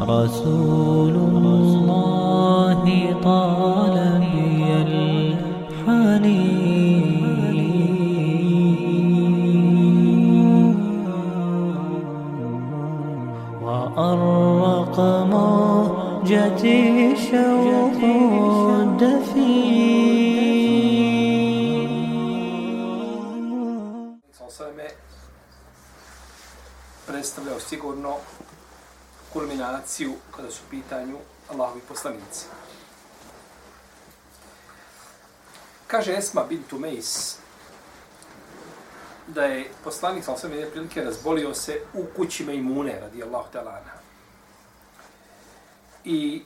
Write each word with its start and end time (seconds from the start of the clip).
رسول 0.00 1.10
الله 1.10 2.82
طال 3.24 4.20
بي 4.20 4.64
الحنين 5.88 6.38
وأرق 13.62 14.96
موجتي 15.32 17.16
شوق 17.16 18.00
kulminaciju 29.38 30.12
kada 30.36 30.50
su 30.50 30.62
u 30.66 30.70
pitanju 30.70 31.18
Allahovi 31.50 31.80
poslanici. 31.88 32.46
Kaže 35.86 36.16
Esma 36.16 36.44
bint 36.44 36.72
Meis 36.72 37.36
da 39.26 39.44
je 39.44 39.70
poslanik 39.84 40.24
sa 40.24 40.32
osam 40.32 40.52
jedne 40.52 40.70
prilike 40.70 41.04
razbolio 41.04 41.54
se 41.54 41.80
u 41.94 42.04
kući 42.16 42.44
Mejmune, 42.44 43.00
radi 43.00 43.22
Allahu 43.22 43.48
ta'ala. 43.52 43.80
I 46.04 46.42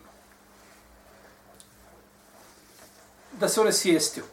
da 3.33 3.49
se 3.49 3.61
one 3.61 3.73
svijestio 3.73 4.25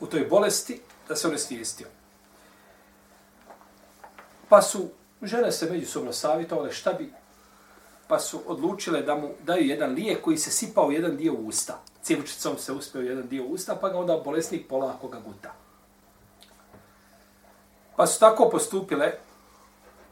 u 0.00 0.06
toj 0.06 0.24
bolesti, 0.24 0.80
da 1.08 1.16
se 1.16 1.28
one 1.28 1.38
svijestio. 1.38 1.86
Pa 4.48 4.62
su 4.62 4.88
žene 5.22 5.52
se 5.52 5.70
međusobno 5.70 6.12
savjetovale 6.12 6.72
šta 6.72 6.92
bi, 6.92 7.12
pa 8.10 8.18
su 8.18 8.40
odlučile 8.46 9.02
da 9.02 9.14
mu 9.14 9.28
daju 9.42 9.66
jedan 9.66 9.92
lijek 9.92 10.22
koji 10.22 10.38
se 10.38 10.50
sipao 10.50 10.90
jedan 10.90 11.16
dio 11.16 11.32
u 11.32 11.46
usta. 11.46 11.78
Civučicom 12.02 12.58
se 12.58 12.72
uspio 12.72 13.00
jedan 13.00 13.28
dio 13.28 13.44
u 13.44 13.52
usta, 13.52 13.76
pa 13.76 13.88
ga 13.88 13.98
onda 13.98 14.16
bolesnik 14.24 14.68
polako 14.68 15.08
ga 15.08 15.20
guta. 15.20 15.52
Pa 17.96 18.06
su 18.06 18.20
tako 18.20 18.48
postupile, 18.50 19.12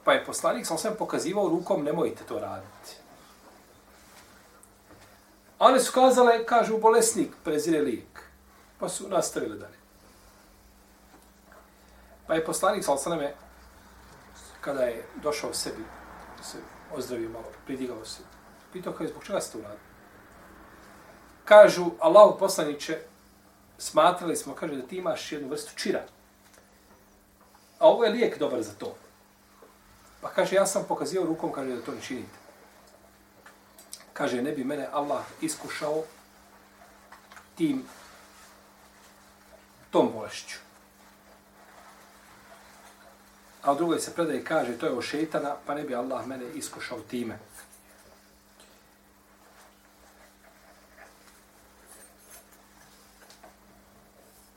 pa 0.05 0.12
je 0.12 0.25
poslanik 0.25 0.67
sam 0.67 0.78
sve 0.78 0.95
pokazivao 0.95 1.48
rukom, 1.48 1.84
nemojte 1.84 2.25
to 2.28 2.39
raditi. 2.39 2.97
Ali 5.58 5.73
one 5.73 5.80
su 5.80 5.92
kazale, 5.92 6.47
kažu, 6.47 6.78
bolesnik 6.78 7.30
prezire 7.45 7.80
lijek. 7.80 8.23
Pa 8.78 8.89
su 8.89 9.08
nastavile 9.08 9.56
dalje. 9.56 9.78
Pa 12.27 12.34
je 12.34 12.45
poslanik 12.45 12.84
sam 12.84 12.95
osaname, 12.95 13.34
kada 14.61 14.83
je 14.83 15.06
došao 15.23 15.55
sebi, 15.55 15.84
se 16.42 16.78
ozdravio 16.97 17.31
malo, 17.31 17.53
pridigao 17.67 18.05
se, 18.05 18.22
pitao 18.72 18.92
kao 18.92 19.05
je 19.05 19.11
zbog 19.11 19.25
čega 19.25 19.41
ste 19.41 19.53
to 19.53 19.58
uradili. 19.58 19.89
Kažu, 21.45 21.91
Allahu 22.00 22.39
poslaniće, 22.39 22.98
smatrali 23.78 24.36
smo, 24.36 24.55
kaže, 24.55 24.77
da 24.77 24.86
ti 24.86 24.97
imaš 24.97 25.33
jednu 25.33 25.48
vrstu 25.48 25.72
čira. 25.77 26.03
A 27.78 27.89
ovo 27.89 28.05
je 28.05 28.11
lijek 28.11 28.39
dobar 28.39 28.62
za 28.62 28.72
to. 28.72 28.95
Pa 30.20 30.28
kaže, 30.28 30.56
ja 30.56 30.67
sam 30.67 30.84
pokazio 30.89 31.25
rukom, 31.25 31.53
kaže, 31.53 31.77
da 31.77 31.83
to 31.83 31.92
ne 31.92 32.00
činite. 32.00 32.39
Kaže, 34.12 34.42
ne 34.42 34.52
bi 34.52 34.64
mene 34.64 34.89
Allah 34.92 35.25
iskušao 35.41 36.02
tim, 37.56 37.84
tom 39.91 40.12
bolešću. 40.12 40.67
A 43.69 43.72
u 43.72 43.74
drugoj 43.74 44.00
se 44.00 44.14
predaje 44.14 44.44
kaže, 44.44 44.78
to 44.78 44.86
je 44.86 44.92
o 44.92 45.02
šetana, 45.02 45.56
pa 45.66 45.74
ne 45.74 45.83
bi 45.83 45.94
Allah 45.94 46.27
mene 46.27 46.44
iskušao 46.55 47.00
time. 47.00 47.38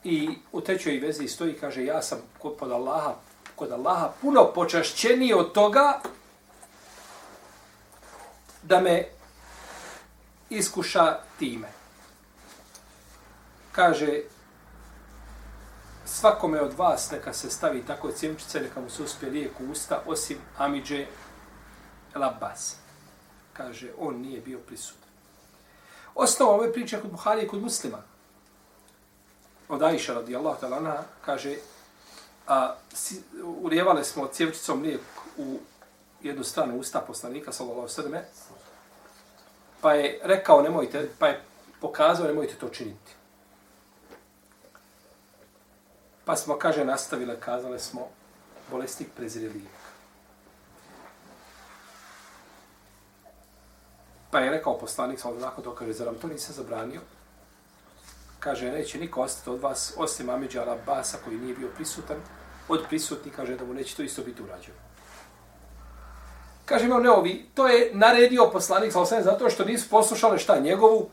I 0.04 0.30
u 0.52 0.62
trećoj 0.62 1.00
vezi 1.00 1.28
stoji, 1.28 1.58
kaže, 1.60 1.86
ja 1.86 2.02
sam 2.02 2.22
kod 2.40 2.72
Allaha, 2.72 3.16
kod 3.56 3.72
Allaha 3.72 4.12
puno 4.22 4.52
počašćeniji 4.56 5.34
od 5.34 5.52
toga 5.52 6.02
da 8.64 8.80
me 8.80 9.08
iskuša 10.50 11.20
time. 11.40 11.68
Kaže, 13.72 14.22
svakome 16.12 16.62
od 16.62 16.74
vas 16.74 17.12
neka 17.12 17.34
se 17.34 17.50
stavi 17.50 17.86
tako 17.86 18.12
cjemčice, 18.12 18.60
neka 18.60 18.82
mu 18.82 18.90
se 18.90 19.04
uspije 19.04 19.32
lijek 19.32 19.52
u 19.60 19.72
usta, 19.72 20.04
osim 20.06 20.38
Amidže 20.58 21.08
El 22.16 22.24
Kaže, 23.54 23.90
on 24.00 24.16
nije 24.16 24.42
bio 24.42 24.60
prisutan. 24.60 25.10
Osnova 26.16 26.54
ove 26.54 26.74
priče 26.74 27.02
kod 27.02 27.12
Buhari 27.12 27.44
i 27.44 27.48
kod 27.48 27.62
muslima. 27.62 27.98
Od 29.70 29.84
Aisha 29.84 30.14
radijallahu 30.14 30.62
ta'ala 30.62 30.78
anha 30.78 31.04
kaže, 31.26 31.56
a, 32.48 32.76
si, 32.94 33.24
ulijevali 33.44 34.04
smo 34.04 34.28
cjevčicom 34.28 34.82
lijek 34.82 35.02
u 35.38 35.60
jednu 36.22 36.44
stranu 36.44 36.80
usta 36.80 37.00
poslanika, 37.00 37.52
sallallahu 37.52 37.88
sallam, 37.88 38.14
pa 39.82 39.94
je 39.94 40.20
rekao 40.24 40.62
nemojte, 40.62 41.10
pa 41.20 41.28
je 41.28 41.44
pokazao 41.82 42.28
nemojte 42.28 42.54
to 42.54 42.70
činiti. 42.70 43.21
Pa 46.26 46.36
smo, 46.36 46.58
kaže, 46.58 46.86
nastavile, 46.86 47.40
kazale 47.40 47.80
smo, 47.80 48.08
bolesnik 48.72 49.08
prezire 49.16 49.50
lijek. 49.50 49.82
Pa 54.32 54.40
je 54.40 54.52
rekao 54.52 54.80
poslanik, 54.80 55.20
samo 55.20 55.40
nakon 55.40 55.64
to 55.64 55.76
kaže, 55.76 55.94
zar 55.94 56.08
vam 56.08 56.16
to 56.16 56.28
nisi 56.28 56.54
zabranio? 56.54 57.02
Kaže, 58.40 58.72
neće 58.72 59.00
niko 59.00 59.22
ostati 59.22 59.50
od 59.50 59.62
vas, 59.62 59.94
osim 59.98 60.30
Amidža 60.30 60.78
Basa, 60.86 61.18
koji 61.26 61.38
nije 61.38 61.56
bio 61.56 61.70
prisutan, 61.76 62.18
od 62.68 62.86
prisutni, 62.90 63.32
kaže, 63.32 63.56
da 63.56 63.66
mu 63.66 63.74
neće 63.74 63.96
to 63.96 64.04
isto 64.04 64.24
biti 64.24 64.44
urađeno. 64.44 64.78
Kaže, 66.66 66.86
imao 66.86 67.00
neovi, 67.00 67.50
to 67.54 67.68
je 67.68 67.92
naredio 67.94 68.50
poslanik, 68.54 68.92
samo 68.94 69.06
zato 69.06 69.50
što 69.50 69.66
nisu 69.66 69.90
poslušali 69.90 70.40
šta, 70.40 70.60
njegovu 70.60 71.10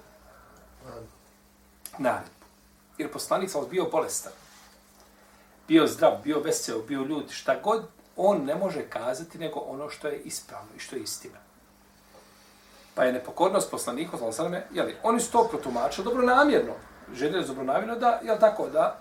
naredbu. 1.99 2.47
Jer 2.99 3.13
poslanik 3.13 3.51
sam 3.51 3.69
bio 3.71 3.85
bolestan 3.85 4.33
bio 5.69 5.87
zdrav, 5.87 6.13
bio 6.25 6.41
vesel, 6.41 6.83
bio 6.89 7.03
ljud, 7.03 7.31
šta 7.31 7.61
god, 7.65 7.87
on 8.17 8.45
ne 8.45 8.55
može 8.55 8.89
kazati 8.91 9.39
nego 9.39 9.61
ono 9.61 9.91
što 9.91 10.09
je 10.09 10.21
ispravno 10.21 10.71
i 10.77 10.79
što 10.79 10.97
je 10.97 11.03
istina. 11.03 11.39
Pa 12.95 13.05
je 13.05 13.13
nepokornost 13.13 13.71
poslanika, 13.71 14.17
znači 14.17 14.37
sveme, 14.37 14.67
jeli, 14.73 14.97
oni 15.03 15.21
su 15.21 15.33
to 15.33 15.49
protumačili 15.51 16.05
dobro 16.05 16.23
namjerno. 16.23 16.73
Željeli 17.15 17.47
dobro 17.47 17.65
namjerno 17.65 17.97
da, 17.97 18.21
jel 18.23 18.39
tako, 18.41 18.69
da 18.69 18.99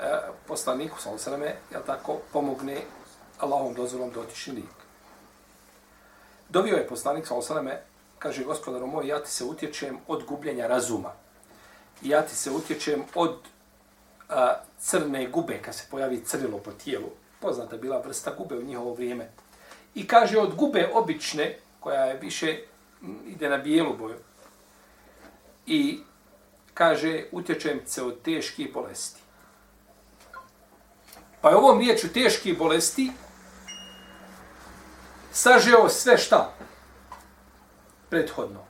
e, 0.00 0.04
poslaniku, 0.46 0.96
sveme, 1.18 1.56
jel 1.70 1.82
tako, 1.86 2.18
pomogne 2.32 2.76
Allahom 3.38 3.74
dozvolom 3.74 4.10
dotični 4.10 4.54
lik. 4.54 4.80
Dovio 6.48 6.76
je 6.76 6.86
poslanik, 6.86 7.26
sveme, 7.42 7.82
kaže, 8.18 8.44
gospodaru 8.44 8.86
moj, 8.86 9.06
ja 9.06 9.22
ti 9.22 9.30
se 9.30 9.44
utječem 9.44 9.98
od 10.08 10.24
gubljenja 10.24 10.66
razuma. 10.66 11.12
Ja 12.02 12.22
ti 12.22 12.36
se 12.36 12.50
utječem 12.50 13.04
od 13.14 13.38
a, 14.30 14.60
crne 14.78 15.26
gube, 15.26 15.62
kad 15.62 15.74
se 15.74 15.84
pojavi 15.90 16.24
crnilo 16.24 16.58
po 16.58 16.70
tijelu. 16.72 17.10
Poznata 17.40 17.76
bila 17.76 18.00
vrsta 18.00 18.34
gube 18.38 18.58
u 18.58 18.62
njihovo 18.62 18.94
vrijeme. 18.94 19.30
I 19.94 20.06
kaže 20.06 20.38
od 20.38 20.54
gube 20.54 20.90
obične, 20.94 21.58
koja 21.80 22.04
je 22.04 22.18
više 22.18 22.58
ide 23.26 23.48
na 23.48 23.58
bijelu 23.58 23.96
boju. 23.96 24.16
I 25.66 26.00
kaže, 26.74 27.24
utječem 27.32 27.80
se 27.86 28.02
od 28.02 28.22
teških 28.22 28.72
bolesti. 28.72 29.20
Pa 31.40 31.50
je 31.50 31.56
ovom 31.56 31.78
riječu 31.78 32.08
teških 32.08 32.58
bolesti 32.58 33.12
sažeo 35.32 35.88
sve 35.88 36.18
šta? 36.18 36.52
Prethodno. 38.08 38.60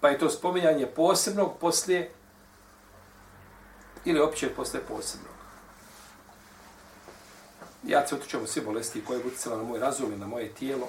Pa 0.00 0.08
je 0.08 0.18
to 0.18 0.30
spominjanje 0.30 0.86
posebnog 0.86 1.58
poslije 1.60 2.10
ili 4.06 4.20
opće 4.20 4.54
posle 4.56 4.80
posebnog. 4.80 5.34
Ja 7.86 8.06
se 8.06 8.14
otičem 8.14 8.42
u 8.42 8.46
sve 8.46 8.62
bolesti 8.62 9.04
koje 9.04 9.22
budu 9.22 9.36
na 9.46 9.62
moj 9.62 9.80
razum 9.80 10.12
i 10.12 10.16
na 10.16 10.26
moje 10.26 10.48
tijelo 10.48 10.88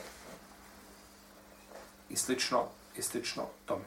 i 2.09 2.15
slično, 2.15 2.65
i 2.97 3.01
slično 3.01 3.43
tome. 3.65 3.83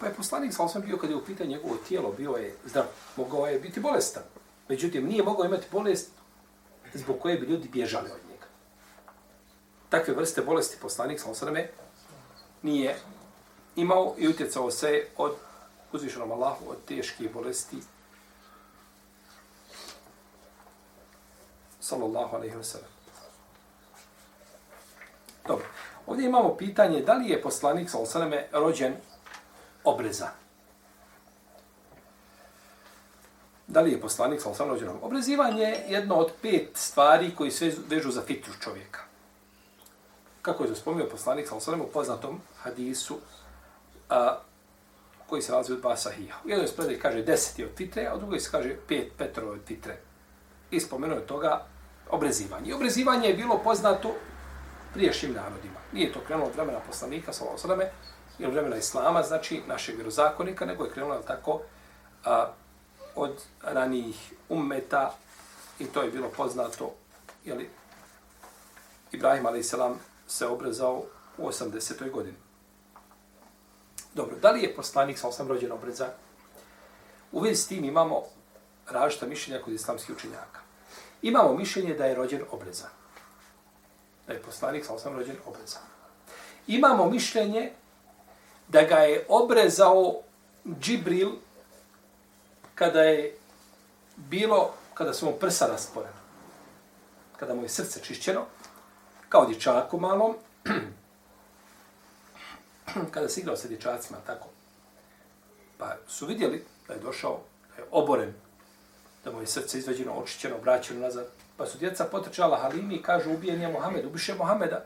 Pa 0.00 0.06
je 0.06 0.14
poslanik 0.14 0.54
sa 0.54 0.62
osam 0.62 0.82
bio 0.82 0.96
kada 0.96 1.12
je 1.12 1.16
u 1.16 1.24
pitanju 1.24 1.50
njegovo 1.50 1.76
tijelo, 1.88 2.12
bio 2.12 2.30
je 2.30 2.56
zdrav, 2.64 2.84
mogao 3.16 3.46
je 3.46 3.60
biti 3.60 3.80
bolestan. 3.80 4.22
Međutim, 4.68 5.06
nije 5.06 5.22
mogao 5.22 5.44
imati 5.44 5.66
bolest 5.72 6.10
zbog 6.94 7.18
koje 7.20 7.38
bi 7.38 7.46
ljudi 7.46 7.68
bježali 7.68 8.10
od 8.10 8.20
njega. 8.30 8.46
Takve 9.88 10.14
vrste 10.14 10.42
bolesti 10.42 10.76
poslanik 10.80 11.20
sa 11.20 11.30
osam 11.30 11.54
nije 12.62 12.98
imao 13.76 14.14
i 14.18 14.28
utjecao 14.28 14.70
se 14.70 15.06
od 15.16 15.36
uzvišenom 15.92 16.32
Allahu 16.32 16.70
od 16.70 16.76
teške 16.88 17.28
bolesti. 17.34 17.76
Sallallahu 21.80 22.36
alaihi 22.36 22.56
wa 22.56 22.64
sallam. 22.64 22.90
Dobro. 25.46 25.66
Ovdje 26.06 26.26
imamo 26.26 26.56
pitanje 26.56 27.00
da 27.00 27.12
li 27.12 27.30
je 27.30 27.42
poslanik 27.42 27.90
sallallahu 27.90 28.10
sa 28.10 28.18
osaleme 28.18 28.48
rođen 28.52 28.94
obrezan. 29.84 30.30
Da 33.66 33.80
li 33.80 33.92
je 33.92 34.00
poslanik 34.00 34.40
sa 34.42 34.50
osaleme 34.50 34.74
rođen? 34.74 34.90
Obrezivanje 35.02 35.62
je 35.62 35.84
jedno 35.88 36.14
od 36.14 36.32
pet 36.42 36.70
stvari 36.74 37.34
koji 37.34 37.50
sve 37.50 37.72
vežu 37.88 38.10
za 38.10 38.22
fitru 38.22 38.52
čovjeka. 38.60 39.00
Kako 40.42 40.64
je 40.64 40.68
to 40.68 40.76
spomnio 40.76 41.08
poslanik 41.10 41.48
sa 41.48 41.56
osaleme 41.56 41.84
u 41.84 41.90
poznatom 41.90 42.40
hadisu 42.62 43.18
a, 44.08 44.38
koji 45.28 45.42
se 45.42 45.52
nalazi 45.52 45.72
u 45.72 45.76
dva 45.76 45.96
sahija. 45.96 46.34
U 46.44 46.48
jednoj 46.48 46.68
spredaj 46.68 46.98
kaže 46.98 47.22
deseti 47.22 47.64
od 47.64 47.70
fitre, 47.76 48.06
a 48.06 48.14
u 48.14 48.18
drugoj 48.18 48.40
se 48.40 48.50
kaže 48.50 48.76
pet 48.88 49.12
petro 49.18 49.50
od 49.50 49.60
fitre. 49.66 49.96
I 50.70 50.80
spomenuo 50.80 51.16
je 51.16 51.26
toga 51.26 51.66
obrezivanje. 52.10 52.70
I 52.70 52.74
obrezivanje 52.74 53.28
je 53.28 53.34
bilo 53.34 53.60
poznato 53.64 54.14
priješnjim 54.94 55.32
narodima. 55.32 55.80
Nije 55.92 56.12
to 56.12 56.20
krenulo 56.26 56.48
od 56.48 56.54
vremena 56.54 56.80
poslanika, 56.86 57.32
sa 57.32 57.44
osrame, 57.44 57.90
ili 58.38 58.52
vremena 58.52 58.76
islama, 58.76 59.22
znači 59.22 59.62
našeg 59.66 59.94
vjerozakonika, 59.94 60.64
nego 60.64 60.84
je 60.84 60.90
krenulo 60.90 61.22
tako 61.26 61.60
a, 62.24 62.52
od 63.14 63.42
ranijih 63.62 64.32
ummeta 64.48 65.14
i 65.78 65.86
to 65.86 66.02
je 66.02 66.10
bilo 66.10 66.28
poznato, 66.36 66.94
jeli, 67.44 67.70
Ibrahim 69.12 69.46
a.s. 69.46 69.74
se 70.26 70.46
obrezao 70.46 71.04
u 71.38 71.48
80. 71.48 72.10
godini. 72.10 72.36
Dobro, 74.14 74.36
da 74.36 74.50
li 74.50 74.62
je 74.62 74.74
poslanik 74.74 75.18
sa 75.18 75.28
osam 75.28 75.48
rođen 75.48 75.72
obrezan? 75.72 76.10
U 77.32 77.40
vezi 77.40 77.62
s 77.62 77.66
tim 77.66 77.84
imamo 77.84 78.22
različita 78.90 79.26
mišljenja 79.26 79.62
kod 79.62 79.74
islamskih 79.74 80.16
učenjaka. 80.16 80.60
Imamo 81.22 81.54
mišljenje 81.54 81.94
da 81.94 82.06
je 82.06 82.14
rođen 82.14 82.42
obrezan. 82.50 82.90
Da 84.26 84.32
je 84.32 84.42
poslanik 84.42 84.84
sa 84.86 84.94
osam 84.94 85.16
rođen 85.16 85.36
obrezan. 85.46 85.82
Imamo 86.66 87.10
mišljenje 87.10 87.72
da 88.68 88.82
ga 88.82 88.96
je 88.96 89.26
obrezao 89.28 90.20
Džibril 90.80 91.30
kada 92.74 93.02
je 93.02 93.36
bilo, 94.16 94.74
kada 94.94 95.14
su 95.14 95.26
mu 95.26 95.32
prsa 95.32 95.66
rasporena. 95.66 96.18
Kada 97.36 97.54
mu 97.54 97.62
je 97.62 97.68
srce 97.68 98.00
čišćeno, 98.00 98.44
kao 99.28 99.46
dječaku 99.46 100.00
malom, 100.00 100.36
kada 103.14 103.28
se 103.28 103.40
igrao 103.40 103.56
sa 103.56 103.68
dječacima, 103.68 104.18
tako, 104.26 104.46
pa 105.78 105.96
su 106.08 106.26
vidjeli 106.26 106.64
da 106.88 106.94
je 106.94 107.00
došao, 107.00 107.40
da 107.76 107.82
je 107.82 107.88
oboren, 107.90 108.32
da 109.24 109.32
mu 109.32 109.40
je 109.40 109.46
srce 109.46 109.78
izveđeno, 109.78 110.12
očićeno, 110.12 110.56
vraćeno 110.62 111.00
nazad, 111.00 111.26
pa 111.56 111.66
su 111.66 111.78
djeca 111.78 112.04
potrčala 112.04 112.58
Halimi 112.58 112.94
i 112.94 113.02
kažu, 113.02 113.30
ubijen 113.30 113.60
je 113.60 113.68
Mohamed, 113.68 114.06
ubiše 114.06 114.34
Mohameda. 114.34 114.84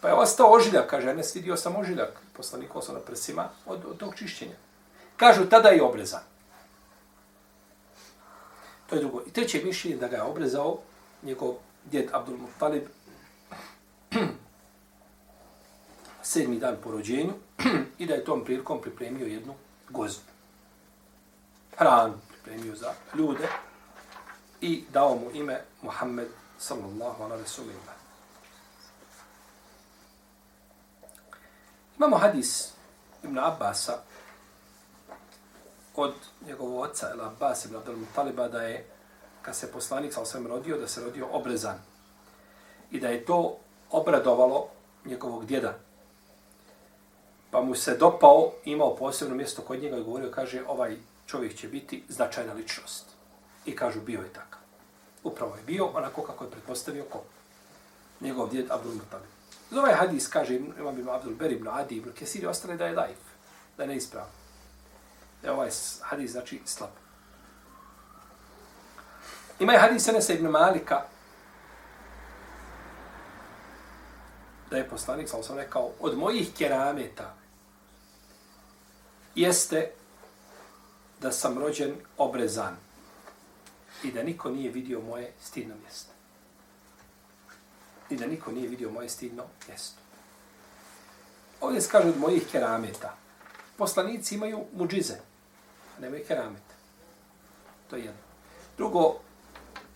Pa 0.00 0.08
je 0.08 0.14
ostao 0.14 0.52
ožiljak, 0.52 0.90
kaže, 0.90 1.14
ne 1.14 1.22
vidio 1.34 1.56
sam 1.56 1.76
ožiljak, 1.76 2.20
poslanik 2.36 2.76
osao 2.76 2.94
na 2.94 3.00
prsima 3.00 3.48
od, 3.66 3.84
od 3.84 3.98
tog 3.98 4.14
čišćenja. 4.14 4.56
Kažu, 5.16 5.48
tada 5.48 5.68
je 5.68 5.82
obrezan. 5.82 6.22
To 8.86 8.96
je 8.96 9.00
drugo. 9.00 9.22
I 9.26 9.30
treće 9.30 9.64
mišljenje 9.64 9.96
da 9.96 10.08
ga 10.08 10.16
je 10.16 10.22
obrezao 10.22 10.78
njegov 11.22 11.54
djed 11.84 12.08
Abdul 12.12 12.36
Muttalib 12.36 12.84
sedmi 16.28 16.58
dan 16.58 16.76
po 16.84 16.90
rođenju 16.90 17.32
i 17.98 18.06
da 18.06 18.14
je 18.14 18.24
tom 18.24 18.44
prilikom 18.44 18.80
pripremio 18.80 19.26
jednu 19.26 19.54
gozbu. 19.88 20.30
Hranu 21.76 22.14
pripremio 22.28 22.76
za 22.76 22.92
ljude 23.14 23.48
i 24.60 24.84
dao 24.92 25.14
mu 25.14 25.30
ime 25.34 25.60
Muhammed 25.82 26.28
sallallahu 26.58 27.22
ala 27.22 27.36
rasulillah. 27.36 27.94
Imamo 31.96 32.16
hadis 32.16 32.72
Ibn 33.22 33.38
Abbasa 33.38 33.98
od 35.96 36.14
njegovog 36.46 36.80
oca, 36.80 37.10
El 37.10 37.20
Abbas 37.20 37.64
ibn 37.64 37.76
Abdel 37.76 37.96
Mutaliba, 37.96 38.48
da 38.48 38.62
je, 38.62 38.86
kad 39.42 39.56
se 39.56 39.72
poslanik 39.72 40.12
sa 40.12 40.20
osvijem 40.20 40.46
rodio, 40.46 40.78
da 40.78 40.88
se 40.88 41.04
rodio 41.04 41.26
obrezan. 41.32 41.78
I 42.90 43.00
da 43.00 43.08
je 43.08 43.24
to 43.24 43.58
obradovalo 43.90 44.68
njegovog 45.04 45.46
djeda, 45.46 45.87
pa 47.50 47.60
mu 47.60 47.74
se 47.74 47.96
dopao, 47.96 48.52
imao 48.64 48.96
posebno 48.96 49.34
mjesto 49.34 49.62
kod 49.62 49.82
njega 49.82 49.96
i 49.96 50.02
govorio, 50.02 50.30
kaže, 50.34 50.62
ovaj 50.68 50.96
čovjek 51.26 51.56
će 51.56 51.68
biti 51.68 52.04
značajna 52.08 52.52
ličnost. 52.52 53.06
I 53.66 53.76
kažu, 53.76 54.00
bio 54.00 54.20
je 54.20 54.32
takav. 54.32 54.60
Upravo 55.24 55.56
je 55.56 55.62
bio, 55.62 55.86
onako 55.86 56.22
kako 56.22 56.44
je 56.44 56.50
pretpostavio 56.50 57.04
ko? 57.04 57.22
Njegov 58.20 58.50
djed 58.50 58.70
Abdul 58.70 58.94
Mutalib. 58.94 59.28
Za 59.70 59.80
ovaj 59.80 59.94
hadis, 59.94 60.28
kaže, 60.28 60.56
imam 60.56 60.98
ibn 60.98 61.08
Abdul 61.08 61.34
Ber 61.34 61.52
ibn 61.52 61.68
Adi 61.68 61.96
ibn 61.96 62.12
Kesiri, 62.12 62.46
ostale 62.46 62.76
da 62.76 62.86
je 62.86 62.94
daif, 62.94 63.18
da 63.76 63.82
je 63.82 63.88
neispravan. 63.88 64.30
Da 65.42 65.52
ovaj 65.52 65.70
hadis, 66.02 66.30
znači, 66.30 66.60
slab. 66.64 66.90
Ima 69.60 69.72
je 69.72 69.78
hadis 69.78 70.08
Enesa 70.08 70.32
ibn 70.32 70.46
Malika, 70.46 71.02
da 74.70 74.76
je 74.76 74.88
poslanik, 74.88 75.28
sam 75.28 75.42
sam 75.42 75.56
rekao, 75.56 75.90
od 76.00 76.18
mojih 76.18 76.54
kerameta 76.58 77.37
jeste 79.40 79.90
da 81.20 81.32
sam 81.32 81.58
rođen 81.58 81.94
obrezan 82.16 82.76
i 84.02 84.12
da 84.12 84.22
niko 84.22 84.50
nije 84.50 84.70
vidio 84.70 85.00
moje 85.00 85.32
stidno 85.40 85.74
mjesto. 85.82 86.12
I 88.10 88.16
da 88.16 88.26
niko 88.26 88.52
nije 88.52 88.68
vidio 88.68 88.90
moje 88.90 89.08
stidno 89.08 89.44
mjesto. 89.68 90.00
Ovdje 91.60 91.80
se 91.80 91.90
kaže 91.90 92.08
od 92.08 92.18
mojih 92.18 92.42
kerameta. 92.52 93.16
Poslanici 93.76 94.34
imaju 94.34 94.64
muđize, 94.74 95.14
a 95.96 96.00
nemaju 96.00 96.24
kerameta. 96.28 96.74
To 97.90 97.96
je 97.96 98.04
jedno. 98.04 98.20
Drugo, 98.76 99.14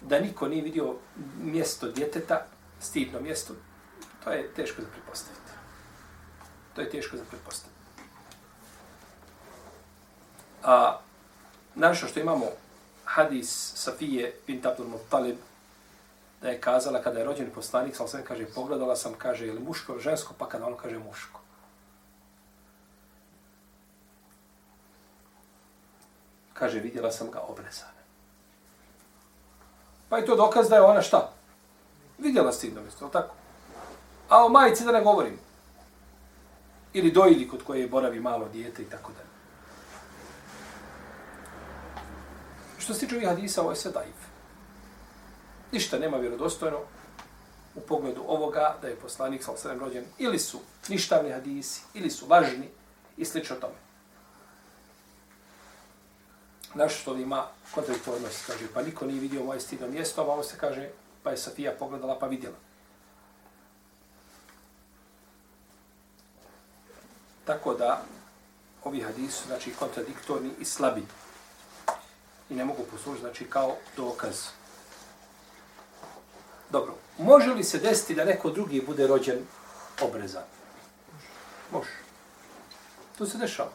da 0.01 0.21
niko 0.21 0.49
nije 0.49 0.63
vidio 0.63 0.95
mjesto 1.43 1.91
djeteta, 1.91 2.47
stidno 2.81 3.21
mjesto, 3.21 3.55
To 4.25 4.31
je 4.31 4.55
teško 4.55 4.83
za 4.83 4.89
pretpostaviti. 4.89 5.53
To 6.75 6.81
je 6.81 6.91
teško 6.91 7.17
za 7.17 7.25
pretpostaviti. 7.31 7.72
A 10.65 10.99
našo 11.75 12.07
što 12.07 12.21
imamo 12.21 12.47
hadis 13.05 13.73
Safije 13.75 14.35
bint 14.47 14.67
Abdul 14.67 14.87
Muttalib, 14.89 15.37
da 16.43 16.49
je 16.49 16.61
kazala 16.61 17.03
kada 17.03 17.19
je 17.19 17.25
rođen 17.25 17.51
poslanik, 17.55 17.97
sam 17.97 18.09
sve 18.09 18.25
kaže, 18.25 18.47
pogledala 18.47 18.97
sam, 18.97 19.15
kaže, 19.19 19.47
ili 19.47 19.61
muško 19.61 19.93
ili 19.93 20.03
žensko, 20.03 20.35
pa 20.39 20.49
kada 20.49 20.67
on 20.67 20.77
kaže 20.77 20.99
muško. 20.99 21.41
Kaže, 26.55 26.79
vidjela 26.79 27.13
sam 27.13 27.31
ga 27.31 27.41
obrezane. 27.41 28.03
Pa 30.09 30.19
je 30.19 30.27
to 30.27 30.37
dokaz 30.37 30.69
da 30.69 30.77
je 30.77 30.83
ona 30.83 31.03
šta? 31.03 31.33
Vidjela 32.19 32.53
stidno 32.53 32.83
mjesto, 32.83 33.09
tako? 33.09 33.35
A 34.29 34.45
o 34.45 34.49
majici 34.49 34.85
da 34.85 34.93
ne 34.93 35.03
govorim. 35.03 35.39
Ili 36.93 37.11
dojili 37.11 37.49
kod 37.49 37.65
koje 37.65 37.89
boravi 37.89 38.21
malo 38.21 38.49
dijete 38.49 38.83
i 38.83 38.91
tako 38.91 39.13
dalje. 39.13 39.32
Što 42.83 42.95
se 42.95 43.01
tiče 43.01 43.17
ovih 43.17 43.29
hadisa, 43.29 43.61
ovo 43.61 43.71
je 43.71 43.77
sve 43.77 43.91
daif. 43.91 44.17
Ništa 45.73 45.99
nema 45.99 46.17
vjerodostojno 46.17 46.81
u 47.75 47.81
pogledu 47.81 48.25
ovoga 48.27 48.77
da 48.83 48.89
je 48.89 48.97
poslanik 48.97 49.45
sa 49.45 49.53
osrem 49.53 49.81
rođen. 49.81 50.05
Ili 50.19 50.39
su 50.39 50.61
ništavni 50.89 51.33
hadisi, 51.33 51.83
ili 51.95 52.11
su 52.11 52.27
lažni 52.29 52.69
i 53.17 53.25
slično 53.25 53.57
tome. 53.57 53.75
Naš 56.75 57.01
što 57.01 57.17
ima 57.17 57.47
kontradiktornost, 57.75 58.47
kaže, 58.47 58.67
pa 58.75 58.83
niko 58.83 59.07
nije 59.07 59.21
vidio 59.21 59.45
moje 59.45 59.61
stidno 59.61 59.89
mjesto, 59.89 60.23
a 60.23 60.25
ovo 60.25 60.43
se 60.43 60.57
kaže, 60.59 60.91
pa 61.23 61.31
je 61.31 61.37
Safija 61.37 61.73
pogledala 61.79 62.19
pa 62.19 62.27
vidjela. 62.27 62.57
Tako 67.45 67.75
da 67.75 68.03
ovi 68.85 69.01
hadisi 69.01 69.33
su 69.33 69.47
znači 69.47 69.73
kontradiktorni 69.79 70.51
i 70.61 70.65
slabi. 70.65 71.03
I 72.53 72.55
ne 72.55 72.65
mogu 72.65 72.83
poslužiti 72.91 73.21
znači 73.21 73.45
kao 73.45 73.77
dokaz. 73.97 74.37
Dobro, 76.71 76.95
može 77.19 77.51
li 77.51 77.65
se 77.65 77.79
desiti 77.79 78.15
da 78.15 78.25
neko 78.25 78.51
drugi 78.51 78.83
bude 78.87 79.07
rođen 79.07 79.39
obrezan? 80.03 80.43
Može. 81.73 81.91
To 83.19 83.27
se 83.27 83.39
dešava. 83.39 83.71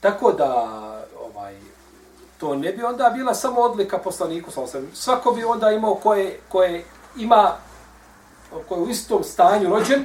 Tako 0.00 0.32
da 0.32 0.48
ovaj 1.20 1.60
to 2.38 2.54
ne 2.54 2.72
bi 2.72 2.82
onda 2.82 3.10
bila 3.10 3.34
samo 3.34 3.60
odlika 3.60 3.98
poslaniku 3.98 4.50
Svako 4.94 5.30
bi 5.30 5.44
onda 5.44 5.70
imao 5.70 5.94
koje, 5.94 6.40
koje 6.48 6.84
ima 7.16 7.56
koje 8.68 8.80
u 8.80 8.88
istom 8.88 9.24
stanju 9.24 9.70
rođen, 9.70 10.04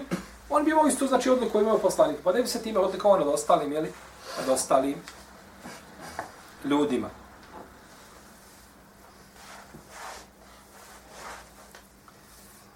On 0.49 0.63
bi 0.63 0.71
imao 0.71 0.87
isto, 0.87 1.07
znači, 1.07 1.29
odliku 1.29 1.59
imao 1.59 1.77
poslanik. 1.77 2.17
Pa 2.23 2.31
ne 2.31 2.41
bi 2.41 2.47
se 2.47 2.61
time 2.61 2.79
odlikovao 2.79 3.19
nad 3.19 3.27
ostalim, 3.27 3.71
jeli? 3.71 3.91
Nad 4.39 4.49
ostalim 4.49 4.95
ljudima. 6.65 7.09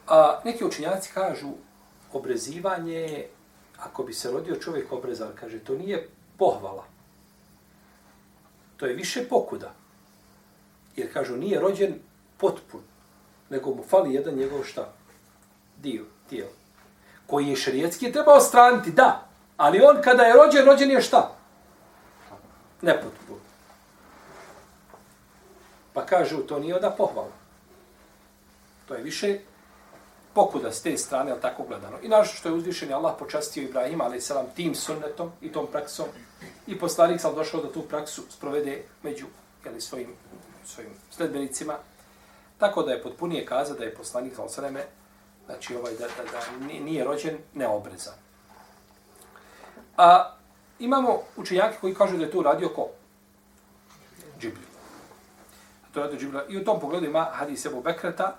A 0.08 0.40
neki 0.44 0.66
učinjaci 0.66 1.12
kažu 1.14 1.50
obrezivanje 2.14 2.94
je, 2.94 3.30
ako 3.78 4.04
bi 4.04 4.14
se 4.14 4.32
rodio 4.32 4.56
čovjek 4.56 4.92
obrezan, 4.92 5.32
kaže, 5.40 5.60
to 5.60 5.76
nije 5.76 6.10
pohvala. 6.38 6.86
To 8.78 8.86
je 8.86 8.94
više 8.94 9.28
pokuda. 9.30 9.74
Jer 10.96 11.14
kažu, 11.14 11.38
nije 11.38 11.60
rođen 11.60 12.00
potpun, 12.38 12.82
nego 13.50 13.76
mu 13.76 13.84
fali 13.90 14.14
jedan 14.14 14.36
njegov 14.36 14.64
šta? 14.64 14.94
Dio, 15.78 16.06
tijelo. 16.30 16.52
Koji 17.28 17.48
je 17.48 17.56
šerijetski 17.56 18.12
treba 18.12 18.34
ostraniti, 18.34 18.92
da. 18.92 19.28
Ali 19.58 19.82
on 19.82 20.02
kada 20.02 20.24
je 20.24 20.34
rođen, 20.34 20.66
rođen 20.66 20.92
je 20.92 21.02
šta? 21.02 21.36
Nepotpun. 22.82 23.23
Pa 25.94 26.06
kažu, 26.06 26.38
to 26.38 26.60
nije 26.60 26.76
onda 26.76 26.92
pohvala. 26.92 27.32
To 28.88 28.94
je 28.94 29.04
više 29.04 29.40
pokuda 30.34 30.72
s 30.72 30.82
te 30.82 30.98
strane, 30.98 31.32
ali 31.32 31.42
tako 31.42 31.64
gledano. 31.64 31.98
I 32.02 32.08
našto 32.08 32.38
što 32.38 32.50
je 32.50 32.56
uzvišen 32.56 32.94
Allah 32.94 33.16
počastio 33.20 33.64
Ibrahima, 33.64 34.04
ali 34.04 34.22
selam 34.22 34.46
tim 34.56 34.76
sunnetom 34.76 35.32
i 35.42 35.52
tom 35.52 35.68
praksom, 35.72 36.06
i 36.68 36.80
poslanik 36.80 37.22
sam 37.22 37.36
došao 37.36 37.62
da 37.62 37.72
tu 37.72 37.82
praksu 37.82 38.22
sprovede 38.30 38.84
među 39.04 39.26
jeli, 39.66 39.82
svojim, 39.82 40.10
svojim 40.66 40.92
sledbenicima. 41.12 41.78
Tako 42.58 42.84
da 42.84 42.92
je 42.92 43.04
potpunije 43.04 43.46
kaza 43.46 43.74
da 43.74 43.84
je 43.84 43.96
poslanik 43.96 44.36
sa 44.36 44.50
sveme, 44.50 44.86
znači 45.46 45.76
ovaj, 45.76 45.94
da, 45.94 46.08
da, 46.08 46.24
da 46.32 46.68
nije 46.68 47.04
rođen 47.04 47.38
neobrezan. 47.54 48.14
A 49.98 50.36
imamo 50.80 51.22
učenjaki 51.38 51.78
koji 51.82 51.96
kažu 51.96 52.18
da 52.18 52.24
je 52.24 52.32
tu 52.32 52.44
radio 52.44 52.70
ko? 52.70 52.88
Džibril. 54.40 54.73
To 55.94 56.00
je 56.00 56.04
radio 56.04 56.20
Džibril. 56.20 56.42
I 56.50 56.58
u 56.58 56.64
tom 56.66 56.80
pogledu 56.80 57.06
ima 57.06 57.30
hadis 57.34 57.66
Ebu 57.66 57.82
Bekreta, 57.82 58.36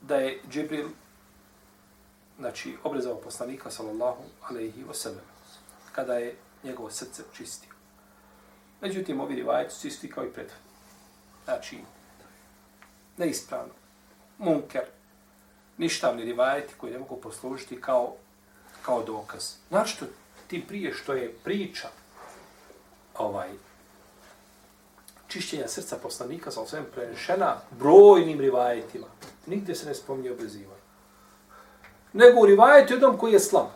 da 0.00 0.16
je 0.16 0.40
Džibril 0.50 0.88
znači, 2.38 2.76
obrezao 2.84 3.20
poslanika, 3.20 3.70
sallallahu 3.70 4.22
alaihi 4.48 4.84
wa 4.84 4.94
sallam, 4.94 5.24
kada 5.92 6.14
je 6.14 6.36
njegovo 6.64 6.90
srce 6.90 7.22
čistio. 7.32 7.72
Međutim, 8.80 9.20
ovi 9.20 9.34
rivajeti 9.34 9.74
su 9.74 9.86
isti 9.86 10.10
kao 10.10 10.24
i 10.24 10.32
pred. 10.32 10.50
Znači, 11.44 11.78
neispravno. 13.16 13.72
Munker. 14.38 14.84
Ništavni 15.78 16.24
rivajeti 16.24 16.74
koji 16.76 16.92
ne 16.92 16.98
mogu 16.98 17.20
poslužiti 17.20 17.80
kao, 17.80 18.14
kao 18.82 19.02
dokaz. 19.02 19.54
Znači, 19.68 19.98
to 19.98 20.06
tim 20.46 20.62
prije 20.68 20.94
što 20.94 21.12
je 21.12 21.34
priča 21.44 21.88
ovaj, 23.14 23.48
čišćenja 25.32 25.68
srca 25.68 25.96
poslanika 25.96 26.50
sa 26.50 26.60
osvijem 26.60 26.86
prenešena 26.94 27.56
brojnim 27.70 28.40
rivajetima. 28.40 29.06
Nigdje 29.46 29.74
se 29.74 29.86
ne 29.86 29.94
spominje 29.94 30.32
obezivanje. 30.32 30.82
Nego 32.12 32.40
u 32.40 32.46
rivajetu 32.46 32.92
jednom 32.92 33.18
koji 33.18 33.32
je 33.32 33.40
slab. 33.40 33.66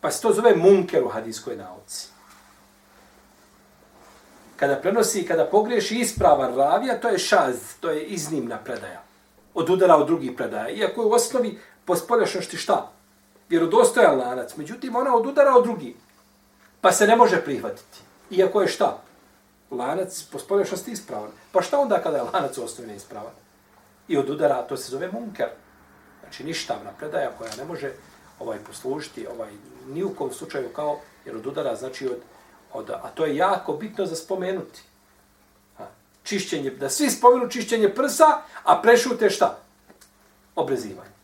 Pa 0.00 0.10
se 0.10 0.22
to 0.22 0.32
zove 0.32 0.56
munker 0.56 1.04
u 1.04 1.08
hadijskoj 1.08 1.56
nauci. 1.56 2.08
Kada 4.56 4.76
prenosi, 4.76 5.26
kada 5.26 5.44
pogriješi 5.44 5.98
ispravan 5.98 6.56
ravija, 6.56 7.00
to 7.00 7.08
je 7.08 7.18
šaz, 7.18 7.56
to 7.80 7.90
je 7.90 8.04
iznimna 8.04 8.58
predaja. 8.58 9.02
Od 9.54 9.70
udara 9.70 9.96
od 9.96 10.06
drugih 10.06 10.32
predaja. 10.36 10.70
Iako 10.70 11.00
je 11.00 11.06
u 11.06 11.12
osnovi 11.12 11.58
po 11.84 11.96
spolješnosti 11.96 12.56
šta? 12.56 12.92
Vjerodostojan 13.48 14.18
lanac. 14.18 14.56
Međutim, 14.56 14.96
ona 14.96 15.14
od 15.14 15.26
udara 15.26 15.54
od 15.56 15.64
drugih. 15.64 15.94
Pa 16.86 16.92
se 16.92 17.06
ne 17.06 17.16
može 17.16 17.44
prihvatiti. 17.44 17.98
Iako 18.30 18.62
je 18.62 18.68
šta? 18.68 18.98
Lanac 19.70 20.22
po 20.32 20.38
spoljašnosti 20.38 20.90
ispravan. 20.90 21.30
Pa 21.52 21.62
šta 21.62 21.80
onda 21.80 22.02
kada 22.02 22.16
je 22.16 22.22
lanac 22.22 22.58
u 22.58 22.64
osnovi 22.64 22.90
neispravan? 22.90 23.32
I 24.08 24.18
od 24.18 24.30
udara, 24.30 24.62
to 24.62 24.76
se 24.76 24.90
zove 24.90 25.08
munker. 25.12 25.48
Znači 26.20 26.44
ništavna 26.44 26.90
predaja 26.98 27.30
koja 27.38 27.56
ne 27.58 27.64
može 27.64 27.92
ovaj 28.38 28.58
poslužiti 28.58 29.26
ovaj 29.26 29.50
ni 29.86 30.04
u 30.04 30.14
kom 30.14 30.32
slučaju 30.32 30.68
kao 30.68 31.00
jer 31.24 31.36
od 31.36 31.46
udara 31.46 31.76
znači 31.76 32.06
od, 32.06 32.20
od 32.72 32.90
a 32.90 33.08
to 33.14 33.26
je 33.26 33.36
jako 33.36 33.72
bitno 33.72 34.06
za 34.06 34.16
spomenuti. 34.16 34.82
Ha. 35.78 35.86
Čišćenje, 36.22 36.70
da 36.70 36.90
svi 36.90 37.10
spomenu 37.10 37.50
čišćenje 37.50 37.88
prsa, 37.88 38.42
a 38.64 38.82
prešute 38.82 39.30
šta? 39.30 39.58
Obrezivanje. 40.54 41.16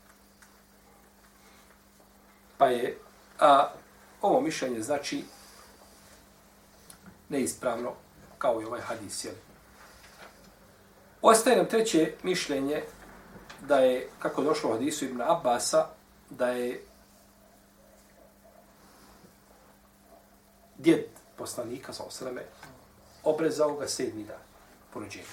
Pa 2.59 2.67
je 2.67 2.99
a, 3.41 3.69
ovo 4.23 4.41
mišljenje 4.41 4.83
znači 4.83 5.25
neispravno 7.33 7.93
kao 8.39 8.63
i 8.63 8.65
ovaj 8.65 8.81
hadis. 8.81 9.25
Jel? 9.25 9.35
Ostaje 11.23 11.57
nam 11.57 11.67
treće 11.67 12.15
mišljenje 12.23 12.83
da 13.61 13.79
je, 13.79 14.09
kako 14.19 14.43
došlo 14.43 14.71
u 14.71 14.73
hadisu 14.73 15.05
Ibn 15.05 15.23
Abbasa, 15.23 15.87
da 16.31 16.49
je 16.49 16.85
djed 20.79 21.05
poslanika 21.37 21.93
sa 21.93 22.03
osreme 22.03 22.43
obrezao 23.25 23.77
ga 23.77 23.89
sedmi 23.89 24.25
dan 24.25 24.43
po 24.93 25.01
rođenju. 25.01 25.27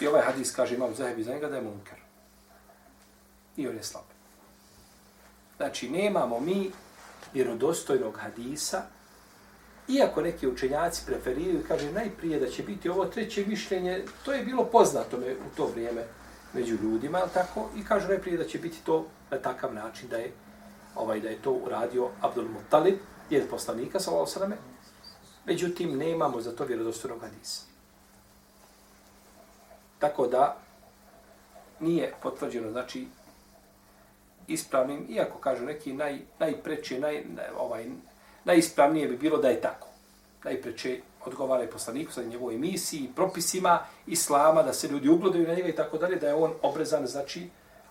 I 0.00 0.06
ovaj 0.06 0.22
hadis 0.22 0.54
kaže 0.54 0.74
imam 0.74 0.94
zahebi 0.94 1.24
za 1.24 1.32
njega 1.32 1.48
da 1.48 1.56
je 1.56 1.62
munker. 1.62 1.98
I 3.56 3.68
on 3.68 3.76
je 3.76 3.82
slab. 3.82 4.17
Znači, 5.58 5.90
nemamo 5.90 6.40
mi 6.40 6.70
vjerodostojnog 7.34 8.16
hadisa, 8.16 8.82
iako 9.88 10.22
neki 10.22 10.48
učenjaci 10.48 11.02
preferiraju, 11.06 11.64
kaže 11.68 11.92
najprije 11.92 12.40
da 12.40 12.46
će 12.46 12.62
biti 12.62 12.88
ovo 12.88 13.04
treće 13.04 13.46
mišljenje, 13.46 14.04
to 14.24 14.32
je 14.32 14.44
bilo 14.44 14.64
poznato 14.64 15.18
me 15.18 15.32
u 15.32 15.56
to 15.56 15.66
vrijeme 15.66 16.04
među 16.54 16.76
ljudima, 16.82 17.20
tako, 17.34 17.70
i 17.76 17.84
kažu 17.84 18.08
najprije 18.08 18.38
da 18.38 18.44
će 18.44 18.58
biti 18.58 18.78
to 18.84 19.06
na 19.30 19.38
takav 19.38 19.74
način 19.74 20.08
da 20.08 20.16
je 20.16 20.32
ovaj 20.94 21.20
da 21.20 21.28
je 21.28 21.42
to 21.42 21.52
uradio 21.52 22.08
Abdul 22.20 22.48
Muttalib, 22.48 22.98
djed 23.28 23.50
poslanika, 23.50 24.00
sallallahu 24.00 24.32
alejhi 24.36 24.62
Međutim, 25.46 25.98
nemamo 25.98 26.40
za 26.40 26.56
to 26.56 26.64
vjerodostojnog 26.64 27.20
hadisa. 27.20 27.62
Tako 29.98 30.26
da, 30.26 30.56
nije 31.80 32.14
potvrđeno, 32.22 32.70
znači, 32.70 33.06
ispravnim, 34.48 35.06
iako 35.08 35.38
kažu 35.38 35.64
neki 35.64 35.92
naj, 35.92 36.18
najpreće, 36.38 37.00
naj, 37.00 37.24
ovaj, 37.58 37.86
najispravnije 38.44 39.08
bi 39.08 39.16
bilo 39.16 39.38
da 39.38 39.48
je 39.48 39.60
tako. 39.60 39.88
Najpreće 40.44 41.00
odgovara 41.24 41.64
i 41.64 41.70
poslaniku 41.70 42.12
sa 42.12 42.22
njegovoj 42.22 42.58
misiji, 42.58 43.10
propisima 43.16 43.86
islama, 44.06 44.62
da 44.62 44.72
se 44.72 44.88
ljudi 44.88 45.08
ugledaju 45.08 45.48
na 45.48 45.54
njega 45.54 45.68
i 45.68 45.76
tako 45.76 45.98
dalje, 45.98 46.16
da 46.16 46.28
je 46.28 46.34
on 46.34 46.54
obrezan, 46.62 47.06
znači, 47.06 47.48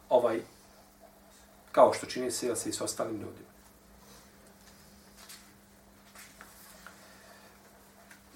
ovaj, 0.10 0.40
kao 1.72 1.94
što 1.94 2.06
čini 2.06 2.32
se, 2.32 2.56
se 2.56 2.70
i 2.70 2.74
s 2.74 2.82
ostalim 2.82 3.14
ljudima. 3.14 3.48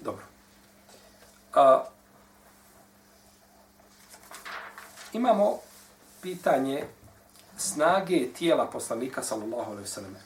Dobro. 0.00 0.24
A, 1.54 1.84
imamo 5.12 5.58
pitanje 6.22 6.84
snage 7.56 8.32
tijela 8.32 8.66
poslanika 8.66 9.22
sallallahu 9.22 9.70
alejhi 9.70 9.80
ve 9.80 9.86
selleme. 9.86 10.18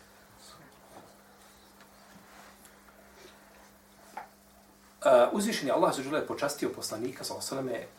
Uh, 5.05 5.33
uzvišeni 5.33 5.71
Allah 5.71 5.95
se 5.95 6.03
žele 6.03 6.27
počastio 6.27 6.69
poslanika 6.69 7.25
sallallahu 7.25 7.55
alejhi 7.55 7.69
ve 7.69 7.73
selleme 7.73 7.97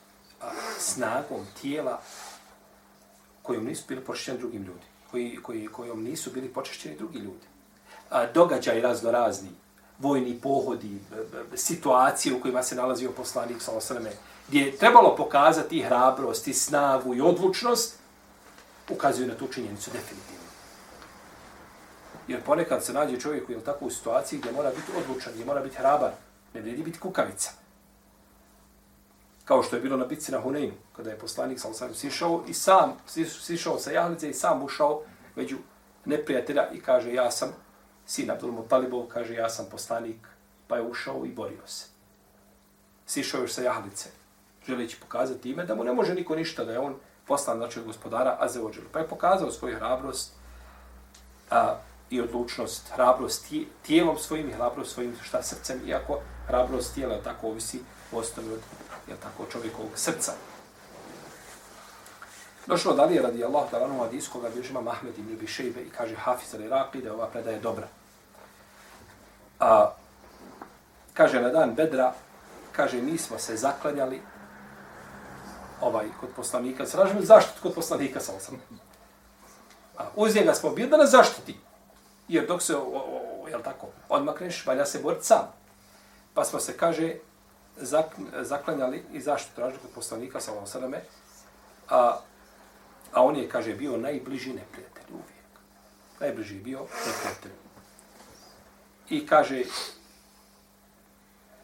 snagom 0.80 1.46
tijela 1.62 2.02
kojom 3.42 3.66
nisu 3.66 3.84
bili 3.88 4.02
počešćeni 4.02 4.38
drugim 4.38 4.64
ljudi, 4.64 4.86
koji, 5.12 5.40
koji, 5.44 5.68
kojom 5.68 6.04
nisu 6.04 6.32
bili 6.32 6.54
počešćeni 6.54 6.98
drugi 6.98 7.20
ljudi. 7.20 7.48
A, 8.10 8.26
događaj 8.26 8.82
razno 8.82 9.12
razni, 9.12 9.50
vojni 10.00 10.40
pohodi, 10.44 11.00
situacije 11.56 12.36
u 12.36 12.42
kojima 12.42 12.64
se 12.64 12.76
nalazio 12.76 13.12
poslanik 13.12 13.62
sallallahu 13.62 13.94
alejhi 13.94 14.06
ve 14.06 14.12
selleme, 14.12 14.28
gdje 14.48 14.60
je 14.62 14.78
trebalo 14.78 15.16
pokazati 15.16 15.82
hrabrost 15.82 16.48
i 16.48 16.54
snagu 16.54 17.16
i 17.16 17.22
odlučnost, 17.22 18.00
ukazuju 18.90 19.28
na 19.28 19.36
tu 19.36 19.48
činjenicu 19.48 19.92
definitivno. 19.92 20.48
Jer 22.28 22.44
ponekad 22.44 22.84
se 22.84 22.94
nađe 22.94 23.20
čovjek 23.20 23.50
u 23.50 23.52
je 23.52 23.64
tako 23.64 23.86
u 23.86 23.90
situaciji 23.90 24.40
gdje 24.40 24.52
mora 24.52 24.70
biti 24.70 24.92
odlučan, 24.98 25.34
gdje 25.34 25.46
mora 25.46 25.62
biti 25.62 25.76
hrabar, 25.76 26.12
ne 26.54 26.62
vredi 26.62 26.84
biti 26.84 27.00
kukavica. 27.00 27.52
Kao 29.46 29.64
što 29.64 29.76
je 29.76 29.82
bilo 29.82 29.98
na 29.98 30.06
bitci 30.06 30.32
na 30.32 30.42
Huneinu, 30.42 30.74
kada 30.96 31.10
je 31.10 31.20
poslanik 31.20 31.60
sam 31.60 31.74
sam 31.74 31.94
sišao 31.94 32.44
i 32.48 32.54
sam 32.54 32.94
sišao 33.42 33.80
sa 33.80 33.92
jahlice 33.92 34.30
i 34.30 34.34
sam 34.34 34.64
ušao 34.64 35.02
među 35.36 35.58
neprijatelja 36.06 36.70
i 36.72 36.82
kaže 36.82 37.14
ja 37.14 37.32
sam 37.32 37.50
sin 38.06 38.32
Abdul 38.32 38.52
Mutalibov, 38.52 39.08
kaže 39.08 39.34
ja 39.34 39.50
sam 39.50 39.66
poslanik, 39.72 40.28
pa 40.68 40.76
je 40.76 40.88
ušao 40.88 41.26
i 41.26 41.32
borio 41.32 41.68
se. 41.68 41.86
Sišao 43.06 43.42
još 43.42 43.54
sa 43.54 43.62
jahlice, 43.62 44.10
želeći 44.68 44.98
pokazati 45.00 45.52
ime 45.52 45.66
da 45.66 45.76
mu 45.76 45.84
ne 45.84 45.94
može 45.94 46.14
niko 46.14 46.36
ništa, 46.36 46.66
da 46.66 46.72
je 46.72 46.80
on 46.80 46.96
poslan 47.28 47.58
znači 47.58 47.80
od 47.80 47.86
gospodara 47.86 48.38
Azeođel. 48.40 48.84
Pa 48.92 49.00
je 49.00 49.08
pokazao 49.08 49.52
svoju 49.52 49.76
hrabrost 49.76 50.32
a, 51.52 51.76
i 52.10 52.22
odlučnost, 52.22 52.90
hrabrost 52.96 53.46
tijelom 53.82 54.18
svojim 54.18 54.50
i 54.50 54.54
hrabrost 54.54 54.94
svojim 54.94 55.16
šta 55.24 55.44
srcem, 55.44 55.82
iako 55.88 56.20
hrabrost 56.48 56.94
tijela 56.94 57.22
tako 57.24 57.48
ovisi 57.48 57.80
u 58.12 58.18
osnovi 58.18 58.54
od 58.54 58.60
je 59.08 59.16
tako 59.16 59.46
čovjekovog 59.52 59.92
srca. 59.96 60.32
Došlo 62.68 62.94
dalje 62.94 63.22
radi 63.22 63.44
Allah 63.44 63.72
da 63.72 63.80
lanu 63.80 64.00
hadis 64.04 64.28
koga 64.28 64.50
bilježima 64.50 64.82
Mahmed 64.82 65.18
ibn 65.18 65.34
Abi 65.34 65.48
Šejbe 65.48 65.82
i 65.82 65.90
kaže 65.90 66.16
Hafiz 66.16 66.54
al-Iraqi 66.54 67.02
da 67.02 67.08
je 67.08 67.14
ova 67.14 67.28
predaja 67.28 67.60
dobra. 67.60 67.88
A, 69.60 69.92
kaže 71.14 71.42
na 71.42 71.50
dan 71.50 71.76
Bedra, 71.76 72.14
kaže 72.72 73.02
mi 73.02 73.18
smo 73.18 73.40
se 73.40 73.56
zaklanjali 73.56 74.22
ovaj 75.82 76.08
kod 76.20 76.30
poslanika. 76.36 76.86
Sražimo 76.86 77.22
zaštitu 77.22 77.62
kod 77.62 77.74
poslanika 77.74 78.20
sa 78.20 78.34
osam. 78.36 78.62
A 79.98 80.04
uz 80.16 80.36
njega 80.36 80.54
smo 80.54 80.70
bili 80.70 80.90
da 80.90 80.98
nas 80.98 81.10
zaštiti. 81.10 81.56
Jer 82.28 82.48
dok 82.48 82.62
se, 82.62 82.76
o, 82.76 82.82
o, 82.82 83.22
o, 83.44 83.48
jel 83.48 83.62
tako, 83.64 83.88
odmakneš, 84.10 84.66
valja 84.66 84.86
se 84.86 85.00
boriti 85.00 85.26
sam. 85.26 85.54
Pa 86.34 86.44
smo 86.44 86.60
se, 86.60 86.78
kaže, 86.78 87.16
zak, 87.78 88.06
zaklanjali 88.42 89.04
i 89.14 89.22
zaštitu 89.22 89.56
tražili 89.56 89.82
kod 89.82 89.92
poslanika 89.96 90.42
sa 90.42 90.54
osam. 90.54 90.94
a, 91.90 92.20
a 93.14 93.24
on 93.24 93.36
je, 93.36 93.50
kaže, 93.50 93.74
bio 93.74 93.98
najbliži 93.98 94.54
neprijatelj 94.54 95.10
uvijek. 95.10 95.48
Najbliži 96.20 96.56
je 96.56 96.62
bio 96.62 96.80
neprijatelj. 96.80 97.52
I 99.10 99.28
kaže, 99.28 99.64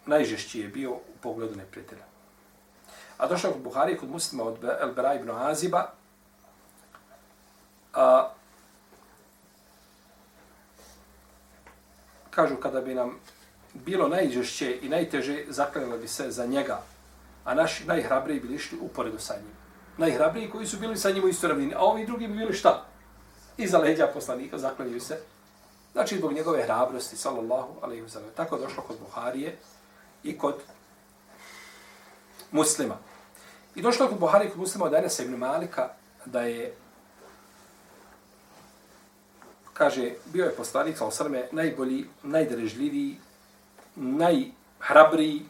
najžešći 0.05 0.60
je 0.60 0.67
bio 0.67 0.91
u 0.91 1.01
pogledu 1.22 1.55
neprijatelja. 1.55 2.12
A 3.17 3.27
došao 3.27 3.51
kod 3.51 3.62
Buhari, 3.62 3.98
kod 3.98 4.10
muslima 4.10 4.43
od 4.43 4.63
Elbera 4.82 5.13
ibn 5.13 5.32
Aziba, 5.32 5.89
a, 7.93 8.29
kažu 12.29 12.55
kada 12.55 12.82
bi 12.82 12.93
nam 12.93 13.20
bilo 13.74 14.08
najžešće 14.08 14.79
i 14.82 14.89
najteže, 14.89 15.46
zaklanjali 15.48 16.00
bi 16.00 16.08
se 16.08 16.32
za 16.32 16.46
njega, 16.46 16.82
a 17.43 17.53
naši 17.53 17.86
najhrabriji 17.86 18.39
bili 18.39 18.55
išli 18.55 18.77
uporedu 18.82 19.20
sa 19.20 19.34
njim. 19.34 19.53
Najhrabriji 19.98 20.50
koji 20.50 20.67
su 20.67 20.79
bili 20.79 20.98
sa 20.98 21.12
njim 21.12 21.24
u 21.24 21.27
istoj 21.27 21.50
ravnini, 21.50 21.74
a 21.75 21.79
ovi 21.79 22.05
drugi 22.05 22.27
bi 22.27 22.34
bili 22.34 22.53
šta? 22.53 22.86
Iza 23.58 23.77
leđa 23.77 24.08
poslanika 24.08 24.58
zaklanjaju 24.58 25.01
se. 25.01 25.20
Znači, 25.93 26.17
zbog 26.17 26.34
njegove 26.34 26.63
hrabrosti, 26.63 27.17
sallallahu 27.17 27.74
alaihi 27.82 28.03
wa 28.03 28.10
sallam. 28.10 28.29
Tako 28.36 28.58
došlo 28.58 28.84
kod 28.84 28.98
Buharije 29.00 29.58
i 30.24 30.38
kod 30.38 30.55
muslima. 32.53 32.98
I 33.75 33.81
došlo 33.81 34.05
je 34.05 34.10
kod 34.10 34.19
Buhari 34.19 34.50
kod 34.50 34.60
muslima 34.60 34.86
od 34.86 34.93
Anasa 34.93 35.24
ibn 35.24 35.36
Malika 35.36 35.89
da 36.25 36.41
je 36.41 36.74
kaže, 39.74 40.12
bio 40.25 40.45
je 40.45 40.55
poslanik, 40.55 40.98
sa 40.98 41.05
osrme, 41.05 41.48
najbolji, 41.51 42.05
najderežljiviji, 42.24 43.17
najhrabriji. 43.95 45.45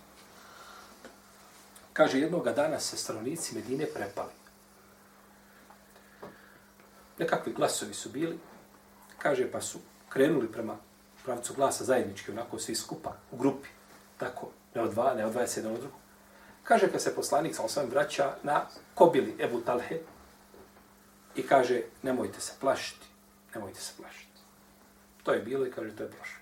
Kaže, 1.94 2.20
jednoga 2.20 2.52
dana 2.52 2.80
se 2.80 2.98
stanovnici 2.98 3.56
Medine 3.56 3.86
prepali. 3.86 4.32
Nekakvi 7.20 7.54
glasovi 7.54 7.94
su 7.94 8.10
bili, 8.10 8.40
kaže, 9.18 9.52
pa 9.52 9.62
su 9.62 9.80
krenuli 10.10 10.52
prema 10.52 10.78
pravcu 11.26 11.54
glasa 11.54 11.84
zajednički, 11.84 12.32
onako 12.32 12.60
svi 12.60 12.76
skupa, 12.76 13.14
u 13.32 13.38
grupi, 13.38 13.70
tako, 14.18 14.50
ne 14.76 14.82
odvaja, 14.82 15.14
ne 15.14 15.26
odvaja 15.26 15.48
se 15.48 15.60
jedan 15.60 15.74
od 15.74 15.80
drugog. 15.80 16.03
Kaže, 16.64 16.92
kad 16.92 17.02
se 17.02 17.16
poslanik 17.16 17.56
sa 17.56 17.64
osvrame 17.64 17.90
vraća 17.90 18.36
na 18.44 18.66
kobili 18.96 19.36
Ebu 19.40 19.62
Talhe 19.62 20.00
i 21.36 21.48
kaže, 21.48 21.82
nemojte 22.02 22.42
se 22.42 22.54
plašiti, 22.60 23.06
nemojte 23.56 23.80
se 23.80 23.94
plašiti. 23.98 24.40
To 25.24 25.34
je 25.34 25.40
bilo 25.40 25.68
i 25.68 25.72
kaže, 25.72 25.96
to 25.96 26.04
je 26.04 26.10
prošlo. 26.10 26.40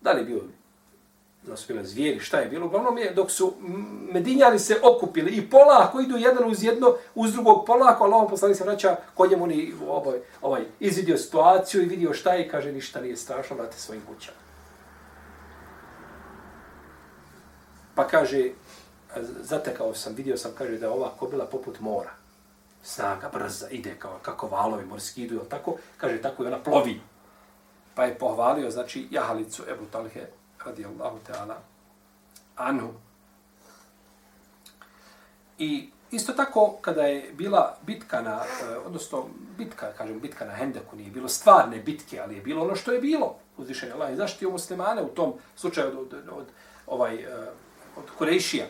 Da 0.00 0.12
li 0.12 0.20
je 0.20 0.24
bilo 0.24 0.42
da 1.46 1.56
su 1.56 1.72
bile 1.72 1.84
zvijeri, 1.84 2.20
šta 2.20 2.38
je 2.38 2.48
bilo? 2.48 2.66
Uglavnom 2.66 2.98
je, 2.98 3.10
dok 3.10 3.30
su 3.30 3.54
medinjani 4.12 4.58
se 4.58 4.80
okupili 4.82 5.30
i 5.32 5.50
polako 5.50 6.00
idu 6.00 6.16
jedan 6.16 6.50
uz 6.50 6.64
jedno, 6.64 6.94
uz 7.14 7.32
drugog 7.32 7.66
polako, 7.66 8.04
Allah 8.04 8.26
poslanik 8.30 8.56
se 8.56 8.64
vraća 8.64 8.96
kod 9.14 9.30
njemu 9.30 9.46
ni 9.46 9.72
ovaj, 9.88 10.18
ovaj, 10.42 10.62
izvidio 10.80 11.18
situaciju 11.18 11.82
i 11.82 11.86
vidio 11.86 12.12
šta 12.12 12.32
je 12.32 12.46
i 12.46 12.48
kaže, 12.48 12.72
ništa 12.72 13.00
nije 13.00 13.16
strašno, 13.16 13.56
vrate 13.56 13.78
svojim 13.78 14.02
kućama. 14.06 14.41
Pa 18.02 18.08
kaže, 18.08 18.50
zatekao 19.40 19.94
sam, 19.94 20.14
vidio 20.14 20.36
sam, 20.36 20.52
kaže, 20.58 20.78
da 20.78 20.86
je 20.86 20.92
ova 20.92 21.10
kobila 21.18 21.46
poput 21.46 21.80
mora. 21.80 22.10
Snaga, 22.82 23.30
brza, 23.32 23.68
ide 23.70 23.94
kao, 23.98 24.18
kako 24.22 24.46
valovi 24.46 24.84
morski 24.84 25.22
idu, 25.22 25.34
jel 25.34 25.44
tako? 25.44 25.76
Kaže, 25.96 26.22
tako 26.22 26.44
i 26.44 26.46
ona 26.46 26.58
plovi. 26.62 27.00
Pa 27.94 28.04
je 28.04 28.18
pohvalio, 28.18 28.70
znači, 28.70 29.06
jahalicu 29.10 29.62
Ebu 29.70 29.86
Talhe, 29.92 30.26
radijallahu 30.64 31.18
ta'ala, 31.28 31.54
Anu. 32.56 32.90
I 35.58 35.90
isto 36.10 36.32
tako, 36.32 36.76
kada 36.80 37.02
je 37.02 37.32
bila 37.32 37.76
bitka 37.86 38.22
na, 38.22 38.42
eh, 38.44 38.76
odnosno, 38.76 39.26
bitka, 39.58 39.92
kažem, 39.92 40.20
bitka 40.20 40.44
na 40.44 40.54
Hendeku, 40.54 40.96
nije 40.96 41.10
bilo 41.10 41.28
stvarne 41.28 41.78
bitke, 41.78 42.20
ali 42.20 42.34
je 42.34 42.42
bilo 42.42 42.64
ono 42.64 42.76
što 42.76 42.92
je 42.92 43.00
bilo. 43.00 43.36
Uzvišen 43.56 43.88
je 43.88 43.94
Allah 43.94 44.12
i 44.12 44.16
zaštitio 44.16 44.50
muslimane 44.50 45.02
u 45.02 45.08
tom 45.08 45.34
slučaju 45.56 46.00
od, 46.00 46.14
od, 46.14 46.28
od, 46.32 46.46
ovaj, 46.86 47.14
eh, 47.14 47.52
od 47.96 48.10
Kurejšija. 48.18 48.66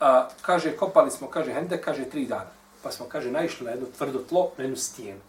A, 0.00 0.28
kaže, 0.42 0.76
kopali 0.76 1.10
smo, 1.10 1.30
kaže, 1.30 1.52
Hende, 1.52 1.80
kaže, 1.80 2.04
tri 2.04 2.26
dana. 2.26 2.50
Pa 2.82 2.90
smo, 2.90 3.06
kaže, 3.06 3.30
naišli 3.30 3.66
na 3.66 3.70
jedno 3.70 3.86
tvrdo 3.96 4.18
tlo, 4.28 4.50
na 4.58 4.64
jednu 4.64 4.76
stijenu. 4.76 5.20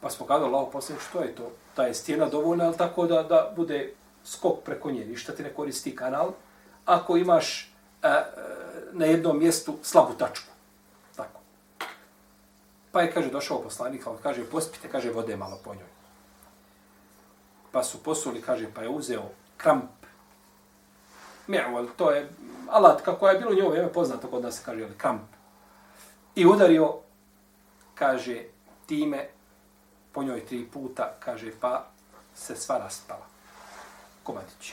Pa 0.00 0.10
smo 0.10 0.26
kada 0.26 0.44
Allah 0.44 0.68
poslije, 0.72 0.98
što 1.08 1.20
je 1.20 1.34
to? 1.34 1.52
Ta 1.74 1.86
je 1.86 1.94
stijena 1.94 2.28
dovoljna, 2.28 2.64
ali 2.64 2.76
tako 2.76 3.06
da, 3.06 3.22
da 3.22 3.52
bude 3.56 3.94
skok 4.24 4.62
preko 4.64 4.90
nje, 4.90 5.04
ništa 5.04 5.34
ti 5.34 5.42
ne 5.42 5.54
koristi 5.54 5.96
kanal, 5.96 6.32
ako 6.86 7.16
imaš 7.16 7.72
a, 8.02 8.08
a, 8.08 8.24
na 8.92 9.06
jednom 9.06 9.38
mjestu 9.38 9.78
slabu 9.82 10.14
tačku. 10.14 10.50
Tako. 11.16 11.40
Pa 12.92 13.02
je, 13.02 13.12
kaže, 13.12 13.30
došao 13.30 13.62
poslanik, 13.62 14.06
ali 14.06 14.18
kaže, 14.22 14.44
pospite, 14.44 14.88
kaže, 14.88 15.10
vode 15.10 15.36
malo 15.36 15.58
po 15.64 15.74
njoj. 15.74 15.90
Pa 17.72 17.82
su 17.82 18.02
posuli, 18.02 18.42
kaže, 18.42 18.68
pa 18.74 18.82
je 18.82 18.88
uzeo 18.88 19.30
kramp. 19.56 20.01
Me'uel, 21.46 21.88
to 21.96 22.10
je 22.10 22.28
alat, 22.70 23.02
kako 23.02 23.28
je 23.28 23.38
bilo 23.38 23.54
njovo 23.54 23.70
vrijeme 23.70 23.92
poznato 23.92 24.28
kod 24.28 24.42
nas, 24.42 24.60
kaže, 24.64 24.84
ali 24.84 24.98
kamp. 24.98 25.22
I 26.34 26.46
udario, 26.46 26.98
kaže, 27.94 28.44
time 28.86 29.28
po 30.12 30.22
njoj 30.22 30.46
tri 30.46 30.66
puta, 30.72 31.14
kaže, 31.20 31.52
pa 31.60 31.86
se 32.34 32.56
sva 32.56 32.78
raspala. 32.78 33.26
Komadić. 34.22 34.72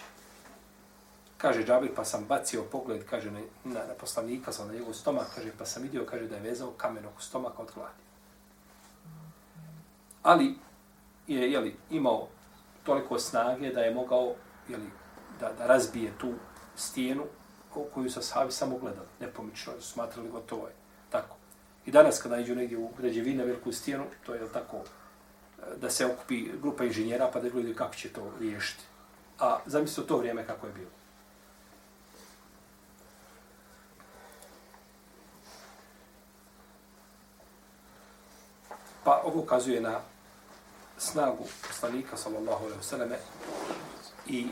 Kaže 1.37 1.65
Džabir, 1.65 1.95
pa 1.95 2.05
sam 2.05 2.25
bacio 2.25 2.63
pogled, 2.63 3.05
kaže, 3.09 3.31
na, 3.31 3.39
na, 3.63 3.79
na 3.87 3.93
poslanika, 3.99 4.51
sam 4.51 4.67
na 4.67 4.73
njegov 4.73 4.93
stomak, 4.93 5.27
kaže, 5.35 5.51
pa 5.57 5.65
sam 5.65 5.83
vidio, 5.83 6.05
kaže, 6.05 6.27
da 6.27 6.35
je 6.35 6.41
vezao 6.41 6.71
kamen 6.77 7.05
oko 7.05 7.21
stomaka 7.21 7.61
od 7.61 7.71
gladi. 7.75 8.03
Ali 10.23 10.55
je, 11.27 11.51
jeli, 11.51 11.75
imao 11.89 12.27
toliko 12.83 13.19
snage 13.19 13.73
da 13.73 13.81
je 13.81 13.93
mogao, 13.93 14.33
jeli, 14.67 14.89
da, 15.39 15.51
da 15.57 15.67
razbije 15.67 16.11
tu 16.17 16.33
stijenu 16.79 17.25
koju 17.93 18.11
sa 18.11 18.21
sahabi 18.21 18.51
samo 18.51 18.77
gledali, 18.77 19.07
nepomično, 19.19 19.73
smatrali 19.81 20.29
gotovo 20.29 20.61
ovaj, 20.61 20.71
je. 20.71 20.75
Tako. 21.09 21.35
I 21.85 21.91
danas 21.91 22.21
kada 22.21 22.37
iđu 22.37 22.55
negdje 22.55 22.77
u 22.77 22.89
građevine 22.97 23.45
veliku 23.45 23.71
stijenu, 23.71 24.05
to 24.25 24.33
je 24.33 24.53
tako 24.53 24.77
e, 24.77 24.81
da 25.77 25.89
se 25.89 26.05
okupi 26.05 26.51
grupa 26.61 26.83
inženjera 26.83 27.29
pa 27.33 27.39
da 27.39 27.49
gledaju 27.49 27.75
kako 27.75 27.95
će 27.95 28.09
to 28.09 28.31
riješiti. 28.39 28.83
A 29.39 29.59
zamislite 29.65 30.07
to 30.07 30.17
vrijeme 30.17 30.45
kako 30.45 30.67
je 30.67 30.73
bilo. 30.73 30.89
Pa 39.03 39.21
ovo 39.25 39.41
ukazuje 39.41 39.81
na 39.81 39.99
snagu 40.97 41.45
poslanika 41.67 42.17
sallallahu 42.17 42.63
alejhi 42.65 42.77
ve 42.77 42.83
selleme 42.83 43.17
i 44.27 44.47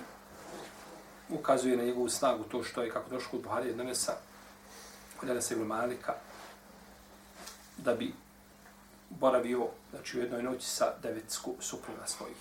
ukazuje 1.29 1.77
na 1.77 1.83
njegovu 1.83 2.09
snagu 2.09 2.43
to 2.43 2.63
što 2.63 2.81
je 2.83 2.91
kako 2.91 3.09
došlo 3.09 3.31
kod 3.31 3.41
Buhari 3.41 3.75
Nenesa 3.75 4.13
kod 5.19 5.29
Anasa 5.29 5.53
ibn 5.53 5.65
Malika 5.65 6.13
da 7.77 7.93
bi 7.93 8.13
boravio 9.09 9.67
znači, 9.91 10.17
u 10.17 10.21
jednoj 10.21 10.43
noći 10.43 10.67
sa 10.67 10.93
devet 11.03 11.39
supruga 11.59 12.05
svojih. 12.05 12.37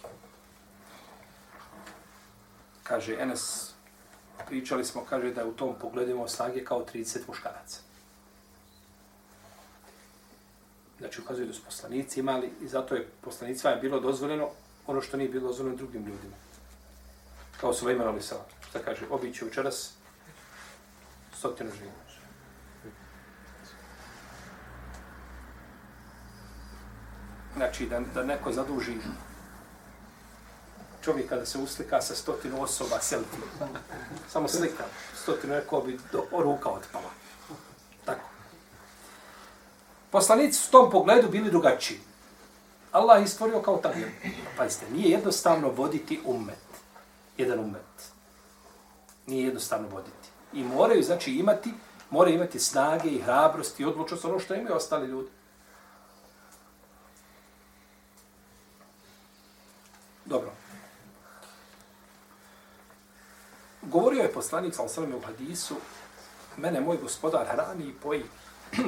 Kaže, 2.83 3.17
Enes, 3.21 3.71
pričali 4.47 4.85
smo, 4.85 5.05
kaže, 5.05 5.35
da 5.35 5.47
u 5.47 5.53
tom 5.53 5.75
pogledu 5.81 6.11
imao 6.11 6.29
snage 6.29 6.65
kao 6.65 6.87
30 6.95 7.19
muškaraca. 7.29 7.81
Znači, 10.99 11.21
ukazuje 11.21 11.47
da 11.47 11.53
su 11.53 11.65
poslanici 11.65 12.21
imali 12.21 12.51
i 12.61 12.69
zato 12.69 12.95
je 12.95 13.09
poslanicima 13.21 13.71
je 13.71 13.81
bilo 13.81 14.01
dozvoljeno 14.01 14.49
ono 14.87 15.01
što 15.01 15.17
nije 15.17 15.29
bilo 15.29 15.49
dozvoljeno 15.49 15.77
drugim 15.77 16.07
ljudima. 16.07 16.35
Kao 17.61 17.75
su 17.75 17.87
Lejman 17.87 18.07
Ali 18.07 18.23
Šta 18.77 18.85
kaže, 18.85 19.07
obiće 19.11 19.45
učeras 19.45 19.91
stotinu 21.39 21.71
živina. 21.71 22.07
znači 27.57 27.87
da, 27.87 28.01
da 28.15 28.23
neko 28.23 28.53
zaduži 28.53 28.95
čovjeka 31.05 31.37
da 31.37 31.47
se 31.47 31.59
uslika 31.59 32.03
sa 32.03 32.15
stotinu 32.15 32.63
osoba 32.63 33.01
selfie. 33.01 33.39
Samo 34.29 34.49
slika. 34.49 34.85
Stotinu 35.23 35.55
rekao 35.55 35.81
bi 35.81 35.99
do 36.13 36.25
ruka 36.39 36.71
otpala. 36.71 37.11
Tako. 38.05 38.29
Poslanici 40.11 40.59
su 40.59 40.69
u 40.69 40.73
tom 40.73 40.91
pogledu 40.91 41.29
bili 41.29 41.51
drugačiji. 41.51 42.01
Allah 42.93 43.21
je 43.21 43.29
stvorio 43.29 43.63
kao 43.63 43.77
tako. 43.77 43.99
Pazite, 44.57 44.91
nije 44.91 45.11
jednostavno 45.11 45.69
voditi 45.69 46.21
ummet. 46.25 46.67
Jedan 47.39 47.59
ummet. 47.59 48.16
Nije 49.27 49.45
jednostavno 49.45 49.89
voditi. 49.89 50.29
I 50.53 50.65
moraju, 50.65 51.03
znači, 51.03 51.33
imati, 51.33 51.71
moraju 52.11 52.35
imati 52.35 52.59
snage 52.59 53.09
i 53.09 53.23
hrabrost 53.23 53.81
i 53.81 53.85
odlučnost 53.85 54.25
ono 54.25 54.39
što 54.39 54.55
imaju 54.55 54.77
ostali 54.77 55.07
ljudi. 55.07 55.29
Dobro. 60.25 60.53
Govorio 63.83 64.23
je 64.23 64.33
poslanik 64.33 64.75
sa 64.75 64.83
osrame 64.83 65.17
u 65.17 65.21
hadisu, 65.21 65.77
mene 66.57 66.81
moj 66.81 66.97
gospodar 66.97 67.47
hrani 67.47 67.85
i 67.85 67.95
poji. 68.03 68.25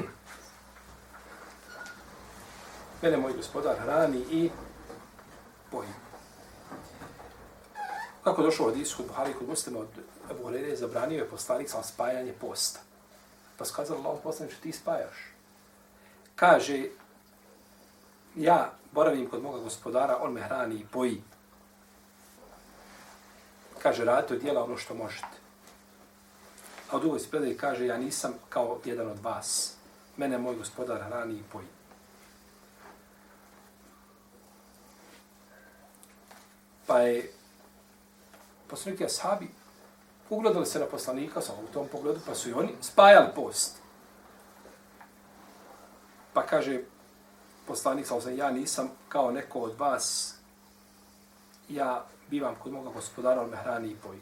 mene 3.03 3.16
moj 3.16 3.33
gospodar 3.33 3.77
hrani 3.79 4.24
i 4.31 4.51
poji. 5.70 5.88
Kako 8.24 8.42
došlo 8.42 8.66
od 8.66 8.77
Isu, 8.77 8.96
kod 8.96 9.07
Buhari 9.07 9.35
kod 9.35 9.48
muslima 9.48 9.79
od 9.79 9.88
Ebu 10.31 10.43
Horeire, 10.43 10.77
zabranio 10.77 11.19
je 11.19 11.31
poslanik 11.31 11.71
sam 11.71 11.85
spajanje 11.85 12.33
posta. 12.33 12.81
Pa 13.57 13.64
skazalo 13.64 14.01
Allah 14.01 14.21
poslanik, 14.23 14.55
ti 14.62 14.73
spajaš. 14.73 15.17
Kaže, 16.37 16.85
ja 18.37 18.73
boravim 18.93 19.31
kod 19.31 19.43
moga 19.43 19.59
gospodara, 19.59 20.19
on 20.21 20.33
me 20.33 20.41
hrani 20.41 20.75
i 20.75 20.87
poji. 20.87 21.23
Kaže, 23.83 24.05
radite 24.05 24.35
od 24.35 24.41
dijela 24.41 24.64
ono 24.64 24.77
što 24.77 24.95
možete. 24.95 25.38
A 26.91 26.97
u 26.97 27.01
drugoj 27.01 27.21
spredaj 27.21 27.57
kaže, 27.57 27.87
ja 27.87 27.97
nisam 27.97 28.35
kao 28.49 28.81
jedan 28.85 29.11
od 29.11 29.19
vas. 29.19 29.75
Mene 30.17 30.38
moj 30.38 30.57
gospodar 30.57 31.03
hrani 31.03 31.35
i 31.35 31.43
poji. 31.53 31.67
Pa 36.87 37.01
je 37.01 37.33
poslanik 38.69 39.01
Ashabi 39.01 39.58
ugledali 40.31 40.67
se 40.67 40.79
na 40.79 40.87
poslanika 40.87 41.41
sa 41.41 41.53
u 41.53 41.73
tom 41.73 41.88
pogledu, 41.88 42.21
pa 42.27 42.35
su 42.35 42.49
i 42.49 42.53
oni 42.53 42.71
spajali 42.81 43.29
post. 43.35 43.77
Pa 46.33 46.47
kaže 46.47 46.81
poslanik 47.67 48.07
sa 48.07 48.31
ja 48.31 48.51
nisam 48.51 48.91
kao 49.09 49.31
neko 49.31 49.61
od 49.61 49.79
vas, 49.79 50.35
ja 51.69 52.07
bivam 52.31 52.55
kod 52.62 52.73
moga 52.73 52.91
gospodara, 52.91 53.43
on 53.43 53.51
me 53.51 53.57
hrani 53.57 53.88
i 53.91 53.97
poji. 53.97 54.21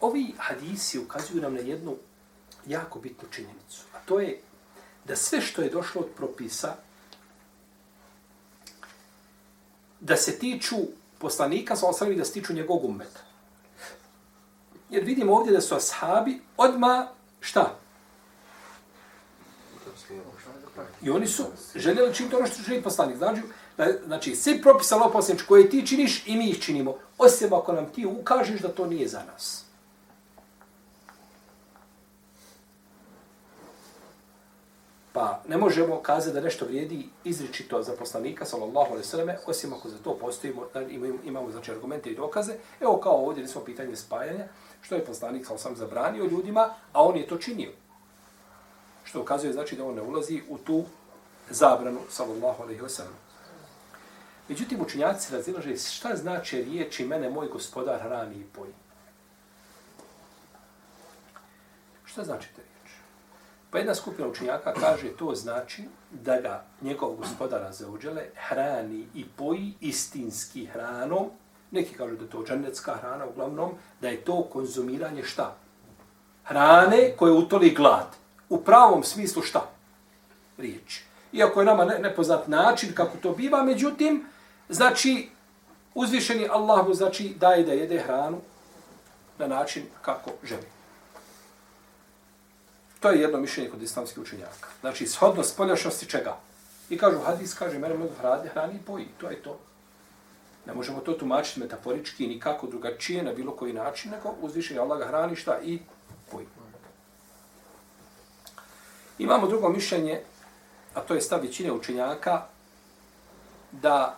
Ovi 0.00 0.34
hadisi 0.38 0.98
ukazuju 0.98 1.42
nam 1.42 1.54
na 1.54 1.60
jednu 1.60 1.96
jako 2.66 2.98
bitnu 2.98 3.28
činjenicu, 3.30 3.82
a 3.94 3.98
to 4.06 4.20
je 4.20 4.40
da 5.04 5.16
sve 5.16 5.40
što 5.40 5.62
je 5.62 5.70
došlo 5.70 6.00
od 6.00 6.08
propisa, 6.16 6.76
da 10.00 10.16
se 10.16 10.38
tiču 10.38 10.76
poslanika, 11.18 11.76
sa 11.76 11.86
osam 11.86 12.16
da 12.16 12.24
se 12.24 12.32
tiču 12.32 12.52
njegovog 12.52 12.84
ummeta. 12.84 13.23
Jer 14.90 15.04
vidimo 15.04 15.34
ovdje 15.34 15.52
da 15.52 15.60
su 15.60 15.74
ashabi 15.74 16.40
odma 16.56 17.08
šta? 17.40 17.76
I 21.02 21.10
oni 21.10 21.26
su 21.26 21.44
željeli 21.74 22.14
činiti 22.14 22.36
ono 22.36 22.46
što 22.46 22.62
želi 22.62 22.82
poslanik. 22.82 23.16
Znači, 23.16 23.42
da, 23.76 23.86
znači 24.06 24.34
svi 24.34 24.62
propisa 24.62 24.96
Allah 24.96 25.10
poslanič 25.12 25.42
koje 25.42 25.70
ti 25.70 25.86
činiš 25.86 26.26
i 26.26 26.36
mi 26.36 26.50
ih 26.50 26.62
činimo. 26.62 26.96
Osim 27.18 27.52
ako 27.52 27.72
nam 27.72 27.86
ti 27.92 28.06
ukažeš 28.06 28.60
da 28.60 28.68
to 28.68 28.86
nije 28.86 29.08
za 29.08 29.22
nas. 29.32 29.64
Pa 35.12 35.40
ne 35.48 35.56
možemo 35.56 36.00
kazati 36.02 36.34
da 36.34 36.40
nešto 36.40 36.64
vrijedi 36.64 37.08
izričito 37.24 37.82
za 37.82 37.92
poslanika, 37.92 38.44
sallallahu 38.44 38.90
alaihi 38.90 39.06
sallam, 39.06 39.36
osim 39.46 39.72
ako 39.72 39.88
za 39.88 39.98
to 39.98 40.14
postojimo, 40.18 40.66
da 40.74 40.82
imamo, 40.82 41.18
imamo 41.24 41.50
znači, 41.50 41.70
argumente 41.70 42.10
i 42.10 42.16
dokaze. 42.16 42.54
Evo 42.80 43.00
kao 43.00 43.26
ovdje, 43.26 43.42
nismo 43.42 43.60
pitanje 43.60 43.96
spajanja, 43.96 44.44
što 44.84 44.94
je 44.94 45.04
poslanik 45.04 45.46
sallallahu 45.46 45.62
sam 45.62 45.76
zabranio 45.76 46.24
ljudima, 46.24 46.68
a 46.92 47.02
on 47.02 47.16
je 47.16 47.26
to 47.26 47.36
činio. 47.38 47.70
Što 49.04 49.20
ukazuje 49.20 49.52
znači 49.52 49.76
da 49.76 49.84
on 49.84 49.94
ne 49.94 50.02
ulazi 50.02 50.42
u 50.48 50.58
tu 50.58 50.84
zabranu, 51.50 52.00
sallallahu 52.10 52.62
alaihi 52.62 52.82
sallam. 52.88 53.14
Međutim, 54.48 54.80
učinjaci 54.80 55.32
razilaže 55.32 55.76
šta 55.76 56.16
znači 56.16 56.62
riječi 56.62 57.04
mene 57.04 57.30
moj 57.30 57.48
gospodar 57.48 58.00
hrani 58.02 58.36
i 58.36 58.44
poji. 58.44 58.72
Šta 62.04 62.24
znači 62.24 62.48
te 62.56 62.62
riječi? 62.62 62.96
Pa 63.70 63.78
jedna 63.78 63.94
skupina 63.94 64.28
učinjaka 64.28 64.72
kaže 64.72 65.16
to 65.16 65.34
znači 65.34 65.84
da 66.10 66.40
ga 66.40 66.64
njegov 66.80 67.14
gospodara 67.14 67.72
zauđele 67.72 68.26
hrani 68.34 69.06
i 69.14 69.24
poji 69.36 69.74
istinski 69.80 70.66
hranom. 70.66 71.30
Neki 71.74 71.94
kažu 71.94 72.16
da 72.16 72.24
je 72.24 72.30
to 72.30 72.44
džanetska 72.46 72.94
hrana, 73.02 73.26
uglavnom 73.26 73.74
da 74.00 74.08
je 74.08 74.20
to 74.24 74.42
konzumiranje 74.52 75.24
šta? 75.24 75.56
Hrane 76.44 77.16
koje 77.16 77.32
utoli 77.32 77.74
glad. 77.74 78.16
U 78.48 78.60
pravom 78.64 79.02
smislu 79.02 79.42
šta? 79.42 79.66
Riječ. 80.58 81.00
Iako 81.32 81.60
je 81.60 81.66
nama 81.66 81.84
nepoznat 81.84 82.48
način 82.48 82.94
kako 82.94 83.16
to 83.22 83.32
biva, 83.32 83.62
međutim, 83.62 84.24
Znači, 84.68 85.28
uzvišeni 85.94 86.48
Allahu 86.48 86.94
znači 86.94 87.34
daje 87.38 87.64
da 87.64 87.72
jede 87.72 87.98
hranu 87.98 88.40
na 89.38 89.46
način 89.46 89.82
kako 90.02 90.30
želi. 90.44 90.66
To 93.00 93.10
je 93.10 93.20
jedno 93.20 93.38
mišljenje 93.38 93.70
kod 93.70 93.82
islamskih 93.82 94.22
učenjaka. 94.22 94.68
Znači, 94.80 95.06
shodno 95.06 95.42
spoljašnosti 95.42 96.06
čega? 96.06 96.36
I 96.90 96.98
kažu, 96.98 97.18
hadis 97.18 97.54
kaže, 97.54 97.78
mene 97.78 97.94
mnogo 97.94 98.12
hrani, 98.20 98.48
hrani 98.48 98.74
i 98.74 98.82
poji. 98.86 99.06
To 99.20 99.30
je 99.30 99.42
to. 99.42 99.58
Ne 100.66 100.74
možemo 100.74 101.00
to 101.00 101.12
tumačiti 101.12 101.60
metaforički 101.60 102.26
nikako 102.26 102.66
drugačije 102.66 103.22
na 103.22 103.32
bilo 103.32 103.56
koji 103.56 103.72
način, 103.72 104.10
nego 104.10 104.34
uzvišeni 104.40 104.80
Allah 104.80 104.98
ga 104.98 105.06
hrani 105.06 105.36
šta 105.36 105.58
i 105.62 105.78
poji. 106.30 106.46
Imamo 109.18 109.46
drugo 109.46 109.68
mišljenje, 109.68 110.20
a 110.94 111.00
to 111.00 111.14
je 111.14 111.20
stav 111.20 111.42
većine 111.42 111.72
učenjaka, 111.72 112.42
da 113.72 114.16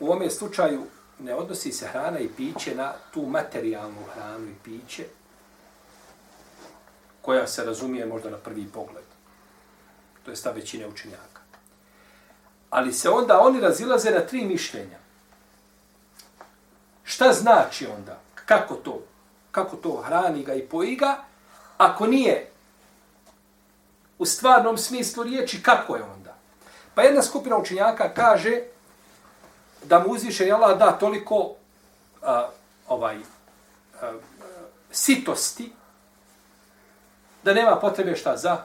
U 0.00 0.06
ovome 0.06 0.30
slučaju 0.30 0.82
ne 1.18 1.34
odnosi 1.34 1.72
se 1.72 1.86
hrana 1.86 2.18
i 2.18 2.28
piće 2.28 2.74
na 2.74 2.92
tu 3.14 3.22
materijalnu 3.26 4.04
hranu 4.14 4.46
i 4.46 4.54
piće 4.64 5.04
koja 7.22 7.46
se 7.46 7.64
razumije 7.64 8.06
možda 8.06 8.30
na 8.30 8.36
prvi 8.36 8.66
pogled. 8.66 9.04
To 10.24 10.30
je 10.30 10.36
stav 10.36 10.54
većine 10.54 10.88
učenjaka. 10.88 11.40
Ali 12.70 12.92
se 12.92 13.10
onda 13.10 13.40
oni 13.40 13.60
razilaze 13.60 14.10
na 14.10 14.20
tri 14.20 14.44
mišljenja. 14.44 14.98
Šta 17.08 17.32
znači 17.32 17.86
onda? 17.86 18.18
Kako 18.46 18.74
to? 18.74 19.00
Kako 19.50 19.76
to 19.76 20.02
hrani 20.06 20.42
ga 20.42 20.54
i 20.54 20.66
poji 20.66 20.96
ga? 20.96 21.16
Ako 21.78 22.06
nije 22.06 22.50
u 24.18 24.26
stvarnom 24.26 24.78
smislu 24.78 25.22
riječi, 25.22 25.62
kako 25.62 25.96
je 25.96 26.02
onda? 26.02 26.34
Pa 26.94 27.02
jedna 27.02 27.22
skupina 27.22 27.56
učenjaka 27.56 28.14
kaže 28.14 28.60
da 29.84 29.98
mu 29.98 30.12
uzviše 30.12 30.50
Allah 30.50 30.78
da 30.78 30.92
toliko 30.92 31.54
a, 32.22 32.48
ovaj 32.88 33.16
a, 34.02 34.12
sitosti 34.90 35.72
da 37.42 37.54
nema 37.54 37.76
potrebe 37.76 38.16
šta 38.16 38.36
za 38.36 38.56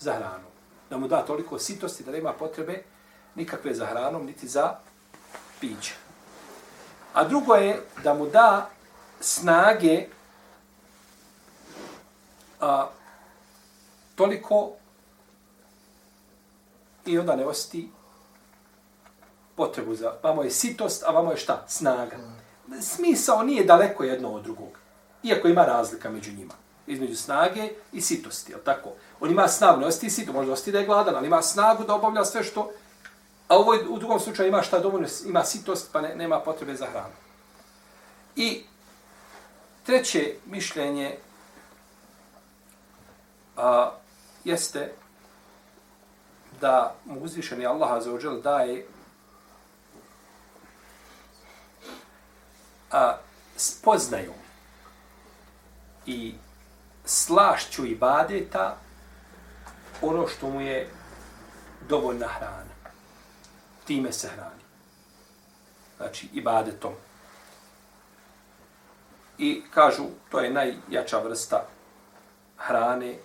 za 0.00 0.12
hranu. 0.12 0.48
Da 0.90 0.98
mu 0.98 1.08
da 1.08 1.26
toliko 1.26 1.58
sitosti 1.58 2.04
da 2.04 2.12
nema 2.12 2.32
potrebe 2.32 2.82
nikakve 3.34 3.74
za 3.74 3.86
hranom 3.86 4.26
niti 4.26 4.48
za 4.48 4.76
piće. 5.60 6.03
A 7.14 7.24
drugo 7.24 7.54
je 7.54 7.82
da 8.02 8.14
mu 8.14 8.26
da 8.26 8.70
snage 9.20 10.06
a, 12.60 12.88
toliko 14.14 14.70
i 17.06 17.18
onda 17.18 17.36
ne 17.36 17.46
osti 17.46 17.90
potrebu 19.56 19.94
za, 19.94 20.12
vamo 20.22 20.42
je 20.42 20.50
sitost, 20.50 21.02
a 21.06 21.10
vamo 21.10 21.30
je 21.30 21.36
šta? 21.36 21.64
Snaga. 21.68 22.16
Smisao 22.80 23.42
nije 23.42 23.64
daleko 23.64 24.04
jedno 24.04 24.32
od 24.32 24.42
drugog. 24.42 24.78
Iako 25.22 25.48
ima 25.48 25.64
razlika 25.64 26.10
među 26.10 26.32
njima. 26.32 26.54
Između 26.86 27.16
snage 27.16 27.70
i 27.92 28.00
sitosti, 28.00 28.52
je 28.52 28.58
tako? 28.64 28.90
On 29.20 29.30
ima 29.30 29.48
snagu, 29.48 29.80
ne 29.80 29.86
osti 29.86 30.10
sito, 30.10 30.32
možda 30.32 30.52
osti 30.52 30.72
da 30.72 30.78
je 30.78 30.86
gladan, 30.86 31.16
ali 31.16 31.26
ima 31.26 31.42
snagu 31.42 31.84
da 31.84 31.94
obavlja 31.94 32.24
sve 32.24 32.44
što... 32.44 32.72
A 33.54 33.58
ovo 33.58 33.74
u 33.88 33.98
drugom 33.98 34.20
slučaju 34.20 34.48
ima 34.48 34.62
šta 34.62 34.78
dovoljno, 34.78 35.08
ima 35.26 35.44
sitost, 35.44 35.92
pa 35.92 36.00
ne, 36.00 36.14
nema 36.14 36.40
potrebe 36.40 36.74
za 36.74 36.86
hranu. 36.86 37.14
I 38.36 38.64
treće 39.86 40.34
mišljenje 40.46 41.16
a, 43.56 43.90
jeste 44.44 44.92
da 46.60 46.94
mu 47.04 47.20
uzvišeni 47.20 47.66
Allah 47.66 47.90
azzawajal 47.90 48.42
daje 48.42 48.86
a, 52.90 53.16
spoznaju 53.56 54.32
i 56.06 56.34
slašću 57.04 57.86
i 57.86 57.94
badeta 57.94 58.76
ono 60.02 60.28
što 60.28 60.50
mu 60.50 60.60
je 60.60 60.90
dovoljna 61.88 62.28
hrana. 62.28 62.73
Time 63.84 64.12
se 64.12 64.28
hrani. 64.28 64.62
Znači, 65.96 66.28
ibadetom. 66.32 66.92
I 69.38 69.62
kažu, 69.70 70.04
to 70.30 70.40
je 70.40 70.50
najjača 70.50 71.18
vrsta 71.18 71.66
hrane, 72.56 73.18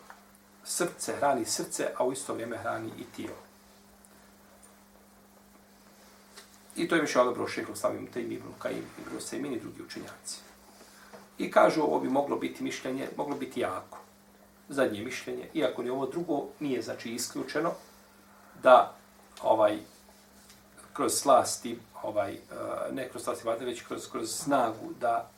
srce, 0.64 1.16
hrani 1.16 1.46
srce, 1.46 1.92
a 1.98 2.06
u 2.06 2.14
isto 2.14 2.34
vrijeme 2.34 2.58
hrani 2.58 2.92
i 3.00 3.04
tijelo. 3.16 3.50
I 6.76 6.88
to 6.88 6.96
je 6.96 7.02
više 7.02 7.20
odobro 7.20 7.48
šeho 7.48 7.76
slavim 7.76 8.08
Tejmi 8.08 8.36
ibn 8.36 8.48
Kajim, 8.60 8.86
ibn 9.00 9.22
Sejmin 9.22 9.54
i 9.54 9.60
drugi 9.60 9.82
učenjaci. 9.82 10.40
I 11.38 11.52
kažu, 11.52 11.82
ovo 11.82 12.00
bi 12.00 12.10
moglo 12.10 12.38
biti 12.38 12.64
mišljenje, 12.64 13.08
moglo 13.18 13.36
biti 13.36 13.60
jako. 13.60 13.98
Zadnje 14.70 15.02
mišljenje, 15.02 15.50
iako 15.54 15.84
ni 15.84 15.90
ovo 15.90 16.06
drugo 16.06 16.46
nije 16.60 16.82
znači 16.82 17.12
isključeno, 17.12 17.72
da 18.64 18.96
ovaj 19.42 19.78
kroz 21.00 21.14
slasti, 21.14 21.80
ovaj, 22.04 22.34
e, 22.34 22.38
ne 22.92 23.10
kroz 23.10 23.24
slasti 23.24 23.48
vade, 23.48 23.66
već 23.66 23.82
kroz, 23.82 24.12
kroz 24.12 24.32
snagu 24.36 24.94
da 25.00 25.30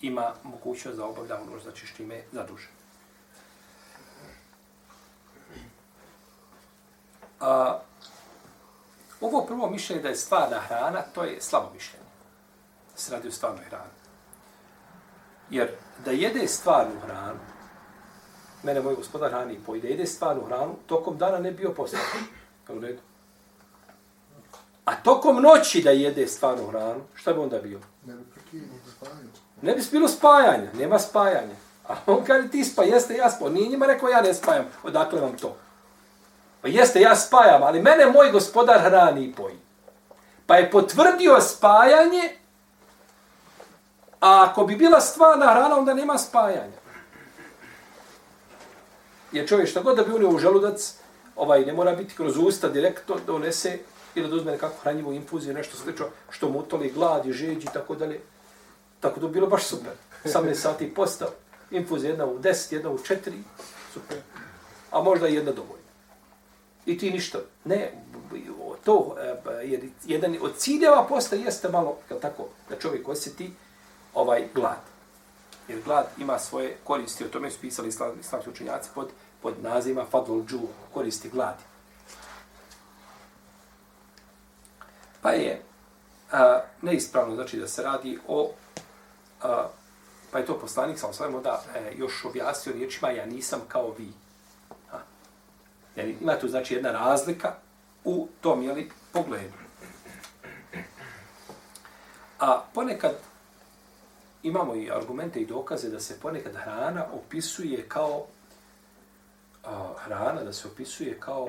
ima 0.00 0.34
mogućnost 0.42 0.98
da 0.98 1.04
obavlja 1.04 1.40
ono 1.40 1.60
znači 1.62 1.86
što 1.86 2.02
ime 2.02 2.22
zadužen. 2.32 2.70
A, 7.40 7.78
ovo 9.20 9.44
prvo 9.46 9.70
mišljenje 9.70 10.02
da 10.02 10.08
je 10.08 10.16
stvarna 10.16 10.60
hrana, 10.60 11.02
to 11.14 11.24
je 11.24 11.40
slabo 11.40 11.70
mišljenje. 11.74 12.06
Se 12.94 13.12
radi 13.12 13.28
o 13.28 13.32
stvarnoj 13.32 13.64
hrani. 13.64 13.98
Jer 15.50 15.70
da 16.04 16.10
jede 16.10 16.48
stvarnu 16.48 17.00
hranu, 17.00 17.40
mene 18.62 18.80
moj 18.80 18.94
gospodar 18.94 19.30
hrani 19.30 19.54
i 19.54 19.64
pojde, 19.66 19.88
jede 19.88 20.06
stvarnu 20.06 20.44
hranu, 20.46 20.76
tokom 20.86 21.18
dana 21.18 21.38
ne 21.38 21.52
bio 21.52 21.74
postavljen. 21.74 22.24
Jel 22.68 22.78
u 22.78 22.80
redu? 22.80 23.09
A 24.90 24.94
tokom 25.02 25.42
noći 25.42 25.82
da 25.82 25.90
jede 25.90 26.26
stvarnu 26.26 26.66
hranu, 26.66 27.00
šta 27.14 27.32
bi 27.32 27.40
onda 27.40 27.58
bio? 27.58 27.80
Ne 28.06 28.14
bi 28.14 28.24
prekinuo 28.34 28.78
spajanje. 28.96 29.28
Ne 29.62 29.74
bi 29.74 29.82
bilo 29.92 30.08
spajanja, 30.08 30.70
nema 30.72 30.98
spajanja. 30.98 31.54
A 31.88 31.94
on 32.06 32.24
kaže 32.24 32.48
ti 32.48 32.64
spa, 32.64 32.82
jeste 32.82 33.14
ja 33.14 33.30
spa. 33.30 33.48
Nije 33.48 33.68
njima 33.68 33.86
rekao 33.86 34.08
ja 34.08 34.20
ne 34.20 34.34
spajam, 34.34 34.64
odakle 34.82 35.20
vam 35.20 35.36
to? 35.36 35.56
Pa 36.62 36.68
jeste, 36.68 37.00
ja 37.00 37.16
spajam, 37.16 37.62
ali 37.62 37.82
mene 37.82 38.06
moj 38.06 38.30
gospodar 38.30 38.80
hrani 38.80 39.24
i 39.24 39.32
poji. 39.32 39.58
Pa 40.46 40.56
je 40.56 40.70
potvrdio 40.70 41.40
spajanje, 41.40 42.36
a 44.20 44.46
ako 44.50 44.64
bi 44.64 44.76
bila 44.76 45.00
stvarna 45.00 45.46
hrana, 45.46 45.78
onda 45.78 45.94
nema 45.94 46.18
spajanja. 46.18 46.80
Jer 49.32 49.48
čovjek 49.48 49.68
šta 49.68 49.82
god 49.82 49.96
da 49.96 50.02
bi 50.02 50.12
unio 50.12 50.28
u 50.28 50.38
želudac, 50.38 50.94
ovaj, 51.36 51.64
ne 51.64 51.72
mora 51.72 51.92
biti 51.92 52.14
kroz 52.16 52.36
usta 52.36 52.68
direktno 52.68 53.14
da 53.14 53.32
donese 53.32 53.78
ili 54.14 54.28
da 54.28 54.36
uzme 54.36 54.52
nekakvu 54.52 54.76
hranjivu 54.82 55.12
infuziju, 55.12 55.54
nešto 55.54 55.76
slično, 55.76 56.06
što 56.30 56.48
mu 56.48 56.58
utoli 56.58 56.92
glad 56.92 57.26
i 57.26 57.32
žeđ 57.32 57.64
i 57.64 57.68
tako 57.72 57.94
dalje. 57.94 58.20
Tako 59.00 59.20
da 59.20 59.26
bi 59.26 59.32
bilo 59.32 59.46
baš 59.46 59.64
super. 59.64 59.92
18 60.24 60.54
sati 60.54 60.94
postav, 60.94 61.28
infuzija 61.70 62.10
jedna 62.10 62.26
u 62.26 62.38
10, 62.38 62.72
jedna 62.72 62.90
u 62.90 62.98
4, 62.98 63.16
super. 63.92 64.16
A 64.90 65.02
možda 65.02 65.28
i 65.28 65.34
jedna 65.34 65.52
dovoljna. 65.52 65.90
I 66.86 66.98
ti 66.98 67.10
ništa. 67.10 67.38
Ne, 67.64 67.92
to, 68.84 69.16
e, 69.20 69.40
pa, 69.44 69.50
je 69.50 69.80
jedan 70.06 70.36
od 70.42 70.56
ciljeva 70.56 71.06
posta 71.08 71.36
jeste 71.36 71.68
malo, 71.68 71.96
kao 72.08 72.18
tako, 72.18 72.48
da 72.68 72.78
čovjek 72.78 73.08
osjeti 73.08 73.52
ovaj 74.14 74.48
glad. 74.54 74.80
Jer 75.68 75.82
glad 75.84 76.06
ima 76.18 76.38
svoje 76.38 76.76
koristi, 76.84 77.24
o 77.24 77.28
tome 77.28 77.50
su 77.50 77.60
pisali 77.60 77.88
islamski 77.88 78.50
učenjaci 78.50 78.90
pod, 78.94 79.08
pod 79.42 79.54
nazivima 79.62 80.06
Fadlul 80.10 80.44
Džu, 80.44 80.60
koristi 80.94 81.28
gladi. 81.28 81.69
Pa 85.22 85.30
je 85.30 85.62
a, 86.32 86.60
neispravno, 86.82 87.34
znači 87.34 87.58
da 87.58 87.68
se 87.68 87.82
radi 87.82 88.18
o, 88.28 88.50
a, 89.42 89.68
pa 90.30 90.38
je 90.38 90.46
to 90.46 90.58
poslanik, 90.58 90.98
sam 90.98 91.12
svojemo 91.12 91.40
da 91.40 91.62
e, 91.74 91.92
još 91.96 92.24
objasnio 92.24 92.74
riječima, 92.74 93.10
ja 93.10 93.26
nisam 93.26 93.60
kao 93.68 93.94
vi. 93.98 94.12
A, 94.92 94.96
jer 95.96 96.08
ima 96.20 96.38
tu 96.38 96.48
znači 96.48 96.74
jedna 96.74 96.92
razlika 96.92 97.54
u 98.04 98.28
tom, 98.40 98.62
jeli, 98.62 98.90
pogledu. 99.12 99.54
A 102.38 102.62
ponekad 102.74 103.14
imamo 104.42 104.74
i 104.74 104.90
argumente 104.90 105.40
i 105.40 105.46
dokaze 105.46 105.88
da 105.88 106.00
se 106.00 106.20
ponekad 106.20 106.54
hrana 106.54 107.04
opisuje 107.12 107.88
kao 107.88 108.26
a, 109.64 109.92
hrana, 109.98 110.42
da 110.42 110.52
se 110.52 110.68
opisuje 110.68 111.20
kao 111.20 111.48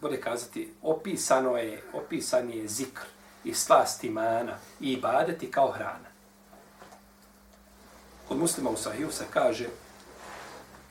bude 0.00 0.20
kazati, 0.20 0.74
opisano 0.82 1.56
je, 1.56 1.82
opisan 1.92 2.50
je 2.50 2.68
zikr 2.68 3.04
i 3.44 3.54
slast 3.54 4.04
imana 4.04 4.52
i 4.80 4.92
ibadeti 4.92 5.50
kao 5.50 5.70
hrana. 5.70 6.10
Kod 8.28 8.38
muslima 8.38 8.70
u 8.70 8.76
sahiju 8.76 9.12
se 9.12 9.24
kaže, 9.30 9.68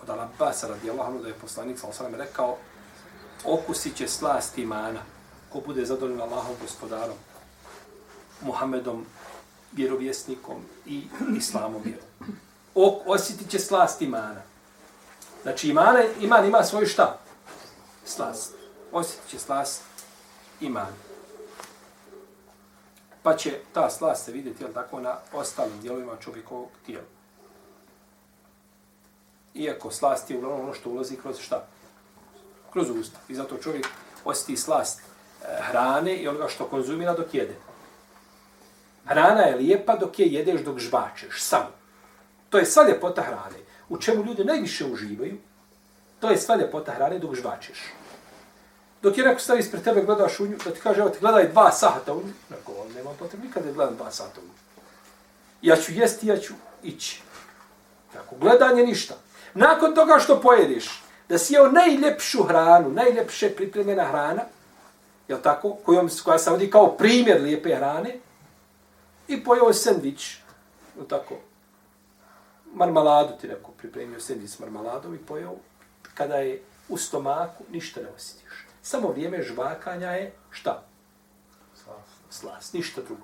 od 0.01 0.07
Al-Abbas 0.09 0.63
radijallahu 0.67 1.19
da 1.19 1.27
je 1.27 1.33
poslanik 1.33 1.79
sa 1.79 1.87
osanem 1.87 2.15
rekao, 2.15 2.57
okusit 3.45 3.95
će 3.95 4.07
slast 4.07 4.57
imana 4.57 4.99
ko 5.49 5.59
bude 5.65 5.85
zadovoljno 5.85 6.23
Allahom 6.23 6.55
gospodarom, 6.61 7.17
Muhammedom, 8.41 9.05
vjerovjesnikom 9.71 10.61
i 10.85 11.03
islamom 11.37 11.81
vjerom. 11.83 12.37
Osjetit 13.05 13.49
će 13.49 13.59
slast 13.59 14.01
imana. 14.01 14.41
Znači, 15.43 15.69
imane, 15.69 16.09
iman 16.19 16.45
ima 16.45 16.63
svoju 16.63 16.87
šta? 16.87 17.19
Slast 18.05 18.58
osjetit 18.91 19.29
će 19.29 19.39
slast 19.39 19.83
iman. 20.61 20.93
Pa 23.23 23.37
će 23.37 23.59
ta 23.73 23.89
slast 23.89 24.25
se 24.25 24.31
vidjeti 24.31 24.63
jel, 24.63 24.73
tako 24.73 24.99
na 24.99 25.15
ostalim 25.33 25.81
dijelovima 25.81 26.15
čovjekovog 26.19 26.69
tijela. 26.85 27.05
Iako 29.53 29.91
slast 29.91 30.29
je 30.31 30.37
uglavnom 30.37 30.61
ono 30.61 30.73
što 30.73 30.89
ulazi 30.89 31.17
kroz 31.17 31.39
šta? 31.39 31.65
Kroz 32.73 32.89
usta. 32.89 33.19
I 33.27 33.35
zato 33.35 33.57
čovjek 33.57 33.87
osjeti 34.25 34.57
slast 34.57 34.99
e, 34.99 35.03
hrane 35.61 36.15
i 36.15 36.27
onoga 36.27 36.47
što 36.47 36.65
konzumira 36.65 37.13
dok 37.13 37.33
jede. 37.33 37.55
Hrana 39.05 39.41
je 39.41 39.55
lijepa 39.55 39.95
dok 39.95 40.19
je 40.19 40.27
jedeš 40.27 40.61
dok 40.61 40.79
žvačeš, 40.79 41.41
samo. 41.41 41.71
To 42.49 42.57
je 42.57 42.65
sva 42.65 42.83
ljepota 42.83 43.21
hrane. 43.21 43.59
U 43.89 43.97
čemu 43.97 44.23
ljudi 44.23 44.43
najviše 44.43 44.85
uživaju, 44.85 45.37
to 46.19 46.29
je 46.29 46.37
sva 46.37 46.55
ljepota 46.55 46.91
hrane 46.91 47.19
dok 47.19 47.35
žvačeš. 47.35 47.79
Dok 49.01 49.17
je 49.17 49.23
neko 49.23 49.39
stavi 49.39 49.59
ispred 49.59 49.83
tebe, 49.83 50.01
gledaš 50.01 50.39
u 50.39 50.47
nju, 50.47 50.57
da 50.65 50.71
ti 50.71 50.79
kaže, 50.79 50.99
evo 50.99 51.09
ti 51.09 51.19
gledaj 51.19 51.47
dva 51.47 51.71
sata 51.71 52.13
u 52.13 52.23
nju. 52.23 52.33
Neko, 52.49 52.71
on 52.81 52.93
nema 52.93 53.09
potrebe 53.19 53.45
nikada 53.45 53.65
da 53.65 53.71
gledam 53.71 53.95
dva 53.95 54.11
sata 54.11 54.41
u 54.41 54.43
nju. 54.43 54.51
Ja 55.61 55.75
ću 55.75 55.91
jesti, 55.93 56.27
ja 56.27 56.37
ću 56.37 56.53
ići. 56.83 57.21
Tako, 58.13 58.35
gledanje 58.35 58.83
ništa. 58.83 59.13
Nakon 59.53 59.95
toga 59.95 60.19
što 60.19 60.41
pojediš, 60.41 61.03
da 61.29 61.37
si 61.37 61.53
jeo 61.53 61.71
najljepšu 61.71 62.43
hranu, 62.43 62.89
najljepše 62.89 63.49
pripremljena 63.49 64.03
hrana, 64.03 64.41
je 65.27 65.41
tako, 65.41 65.73
kojom, 65.73 66.09
koja 66.23 66.39
se 66.39 66.49
vodi 66.49 66.69
kao 66.69 66.97
primjer 66.97 67.41
lijepe 67.41 67.75
hrane, 67.75 68.19
i 69.27 69.43
pojeo 69.43 69.73
sandvič, 69.73 70.37
je 70.99 71.07
tako, 71.07 71.35
marmaladu 72.73 73.33
ti 73.41 73.47
neko 73.47 73.71
pripremio 73.71 74.19
sandvič 74.19 74.49
s 74.49 74.59
marmaladom 74.59 75.15
i 75.15 75.17
pojeo, 75.17 75.55
kada 76.13 76.35
je 76.35 76.61
u 76.89 76.97
stomaku, 76.97 77.63
ništa 77.71 78.01
ne 78.01 78.07
osjetiš. 78.15 78.68
Samo 78.81 79.11
vrijeme 79.11 79.43
žvakanja 79.43 80.11
je 80.11 80.33
šta? 80.49 80.83
Slas. 81.83 82.19
Slas, 82.29 82.73
ništa 82.73 83.01
drugo. 83.01 83.23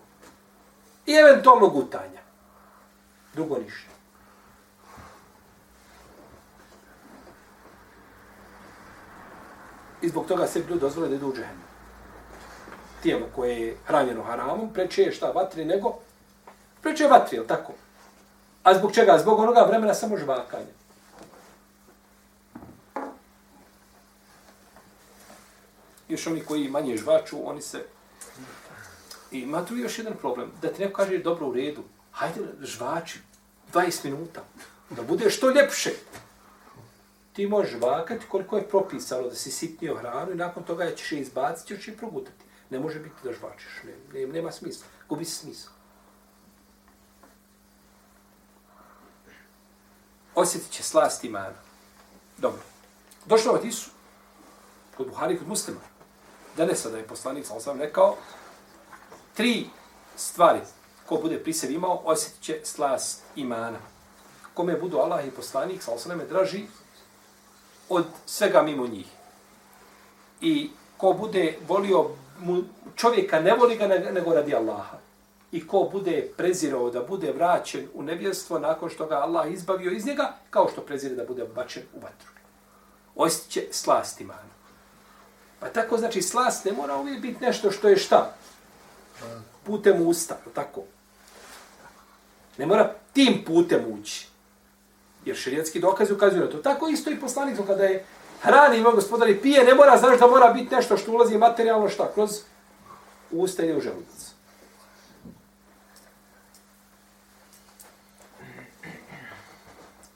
I 1.05 1.13
eventualno 1.13 1.69
gutanja. 1.69 2.21
Drugo 3.33 3.57
ništa. 3.57 3.89
I 10.01 10.09
zbog 10.09 10.27
toga 10.27 10.47
se 10.47 10.59
ljudi 10.59 10.79
dozvole 10.79 11.09
da 11.09 11.15
idu 11.15 11.27
u 11.27 11.33
džehenu. 11.33 11.61
Tijelo 13.03 13.25
koje 13.35 13.61
je 13.61 13.77
hranjeno 13.85 14.23
haramom, 14.23 14.73
preče 14.73 15.01
je 15.01 15.11
šta 15.11 15.31
vatri 15.31 15.65
nego, 15.65 15.93
preče 16.81 17.03
je 17.03 17.09
vatri, 17.09 17.47
tako? 17.47 17.73
A 18.63 18.73
zbog 18.73 18.93
čega? 18.93 19.17
Zbog 19.17 19.39
onoga 19.39 19.61
vremena 19.61 19.93
samo 19.93 20.17
žvakanja. 20.17 20.84
Još 26.07 26.27
oni 26.27 26.41
koji 26.45 26.69
manje 26.69 26.97
žvaču, 26.97 27.49
oni 27.49 27.61
se... 27.61 27.85
I 29.31 29.39
ima 29.39 29.65
tu 29.65 29.75
još 29.75 29.97
jedan 29.97 30.13
problem, 30.17 30.51
da 30.61 30.73
ti 30.73 30.81
neko 30.81 30.93
kaže 30.93 31.17
dobro 31.17 31.47
u 31.47 31.53
redu, 31.53 31.83
hajde 32.11 32.41
žvači 32.61 33.19
20 33.73 34.05
minuta, 34.05 34.43
da 34.89 35.03
bude 35.03 35.29
što 35.29 35.49
ljepše. 35.49 35.91
ti 37.33 37.47
možeš 37.47 37.71
žvakati 37.71 38.25
koliko 38.29 38.57
je 38.57 38.69
propisano 38.69 39.27
da 39.27 39.35
si 39.35 39.51
sitnio 39.51 39.95
hranu 39.95 40.31
i 40.31 40.35
nakon 40.35 40.63
toga 40.63 40.95
ćeš 40.95 41.11
je 41.11 41.19
izbaciti, 41.19 41.75
ćeš 41.75 41.87
je 41.87 41.97
progutati. 41.97 42.45
Ne 42.69 42.79
može 42.79 42.99
biti 42.99 43.15
da 43.23 43.33
žvačiš, 43.33 43.83
ne, 43.83 44.19
ne, 44.19 44.27
nema 44.27 44.51
smisla, 44.51 44.85
gubi 45.09 45.25
se 45.25 45.35
smisla. 45.35 45.71
Osjetit 50.35 50.71
će 50.71 50.83
slast 50.83 51.23
imana. 51.23 51.55
Dobro. 52.37 52.61
Došlo 53.25 53.53
od 53.53 53.65
Isu, 53.65 53.89
kod 54.97 55.07
Buhari, 55.07 55.37
kod 55.37 55.47
muslima. 55.47 55.79
Denesa 56.57 56.89
da 56.89 56.97
je 56.97 57.07
poslanik, 57.07 57.45
sam 57.45 57.59
sam 57.59 57.79
rekao, 57.79 58.15
tri 59.33 59.65
stvari 60.15 60.59
ko 61.05 61.17
bude 61.17 61.39
pri 61.43 61.53
sebi 61.53 61.73
imao, 61.73 62.01
osjetit 62.05 62.41
će 62.41 62.59
slas 62.63 63.21
imana. 63.35 63.77
Kome 64.53 64.77
budu 64.77 64.97
Allah 64.97 65.27
i 65.27 65.31
poslanik, 65.31 65.83
sa 65.83 65.97
sam 65.97 66.21
draži, 66.29 66.65
od 67.89 68.05
svega 68.25 68.61
mimo 68.61 68.87
njih. 68.87 69.05
I 70.41 70.69
ko 70.97 71.13
bude 71.13 71.57
volio 71.67 72.09
mu, 72.39 72.63
čovjeka, 72.95 73.39
ne 73.39 73.55
voli 73.55 73.77
ga 73.77 73.87
nego 73.87 74.33
radi 74.33 74.55
Allaha. 74.55 74.97
I 75.51 75.67
ko 75.67 75.89
bude 75.91 76.29
prezirao 76.37 76.89
da 76.89 77.03
bude 77.03 77.31
vraćen 77.31 77.87
u 77.93 78.03
nevjerstvo 78.03 78.59
nakon 78.59 78.89
što 78.89 79.05
ga 79.05 79.15
Allah 79.15 79.51
izbavio 79.51 79.91
iz 79.91 80.05
njega, 80.05 80.33
kao 80.49 80.69
što 80.71 80.81
prezire 80.81 81.15
da 81.15 81.25
bude 81.25 81.45
bačen 81.55 81.83
u 81.93 81.99
vatru. 81.99 82.29
Osjetit 83.15 83.51
će 83.51 83.67
slast 83.71 84.21
imana. 84.21 84.55
Pa 85.65 85.71
tako 85.71 85.97
znači 85.97 86.21
slast 86.21 86.65
ne 86.65 86.71
mora 86.71 86.97
uvijek 86.97 87.21
biti 87.21 87.45
nešto 87.45 87.71
što 87.71 87.89
je 87.89 87.97
šta? 87.97 88.33
Putem 89.63 90.07
usta, 90.07 90.37
tako. 90.53 90.81
Ne 92.57 92.65
mora 92.65 92.93
tim 93.13 93.43
putem 93.47 93.85
ući. 93.87 94.27
Jer 95.25 95.35
širijetski 95.35 95.79
dokazi 95.79 96.13
ukazuju 96.13 96.43
na 96.45 96.51
to. 96.51 96.57
Tako 96.57 96.87
isto 96.87 97.11
i 97.11 97.19
poslanik, 97.19 97.55
znači, 97.55 97.67
kada 97.67 97.83
je 97.83 98.05
hrani 98.41 98.77
ima 98.77 98.91
gospodar 98.91 99.29
i 99.29 99.41
pije, 99.41 99.63
ne 99.63 99.73
mora, 99.73 99.97
znaš 99.97 100.19
da 100.19 100.27
mora 100.27 100.53
biti 100.53 100.75
nešto 100.75 100.97
što 100.97 101.11
ulazi 101.11 101.37
materijalno, 101.37 101.89
šta, 101.89 102.11
kroz 102.13 102.41
usta 103.31 103.63
ili 103.63 103.77
u 103.77 103.81
želudac. 103.81 104.31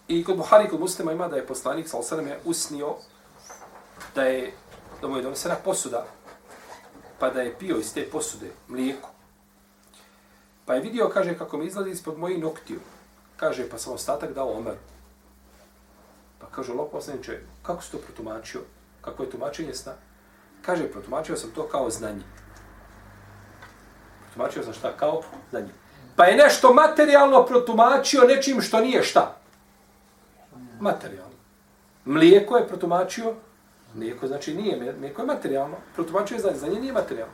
I 0.07 0.23
kod 0.23 0.37
Buhari, 0.37 0.69
kod 0.69 0.79
muslima 0.79 1.11
ima 1.11 1.27
da 1.27 1.35
je 1.35 1.47
poslanik, 1.47 1.89
sal 1.89 2.03
sveme, 2.03 2.37
usnio 2.45 2.95
da 4.15 4.23
je, 4.23 4.53
da 5.01 5.07
mu 5.07 5.17
je 5.17 5.23
donesena 5.23 5.55
posuda, 5.55 6.05
pa 7.19 7.29
da 7.29 7.41
je 7.41 7.55
pio 7.59 7.77
iz 7.77 7.93
te 7.93 8.09
posude 8.09 8.51
mlijeko. 8.67 9.09
Pa 10.65 10.73
je 10.73 10.81
vidio, 10.81 11.09
kaže, 11.13 11.37
kako 11.37 11.57
mi 11.57 11.65
izlazi 11.65 11.89
ispod 11.89 12.17
mojih 12.17 12.39
noktiju. 12.39 12.79
Kaže, 13.37 13.69
pa 13.69 13.77
sam 13.77 13.93
ostatak 13.93 14.33
dao 14.33 14.51
Omeru. 14.51 14.77
Pa 16.39 16.47
kaže, 16.47 16.73
lopov 16.73 17.01
sam 17.01 17.23
čovjek, 17.23 17.43
kako 17.63 17.81
si 17.81 17.91
to 17.91 17.97
protumačio? 17.97 18.61
Kako 19.01 19.23
je 19.23 19.29
tumačenje 19.29 19.73
sna? 19.73 19.93
Kaže, 20.61 20.91
protumačio 20.91 21.35
sam 21.35 21.51
to 21.51 21.67
kao 21.67 21.89
znanje. 21.89 22.23
Protumačio 24.21 24.63
sam 24.63 24.73
šta? 24.73 24.97
Kao 24.97 25.21
znanje. 25.49 25.71
Pa 26.15 26.25
je 26.25 26.37
nešto 26.37 26.73
materijalno 26.73 27.45
protumačio 27.45 28.23
nečim 28.23 28.61
što 28.61 28.79
nije 28.79 29.03
šta? 29.03 29.35
Materijalno. 30.79 31.35
Mlijeko 32.05 32.57
je 32.57 32.67
protumačio, 32.67 33.33
mlijeko 33.93 34.27
znači 34.27 34.55
nije, 34.55 34.93
mlijeko 34.99 35.21
je 35.21 35.25
materijalno. 35.25 35.77
Protumačio 35.95 36.35
je 36.35 36.55
za 36.55 36.67
nje 36.67 36.79
nije 36.79 36.93
materijalno. 36.93 37.33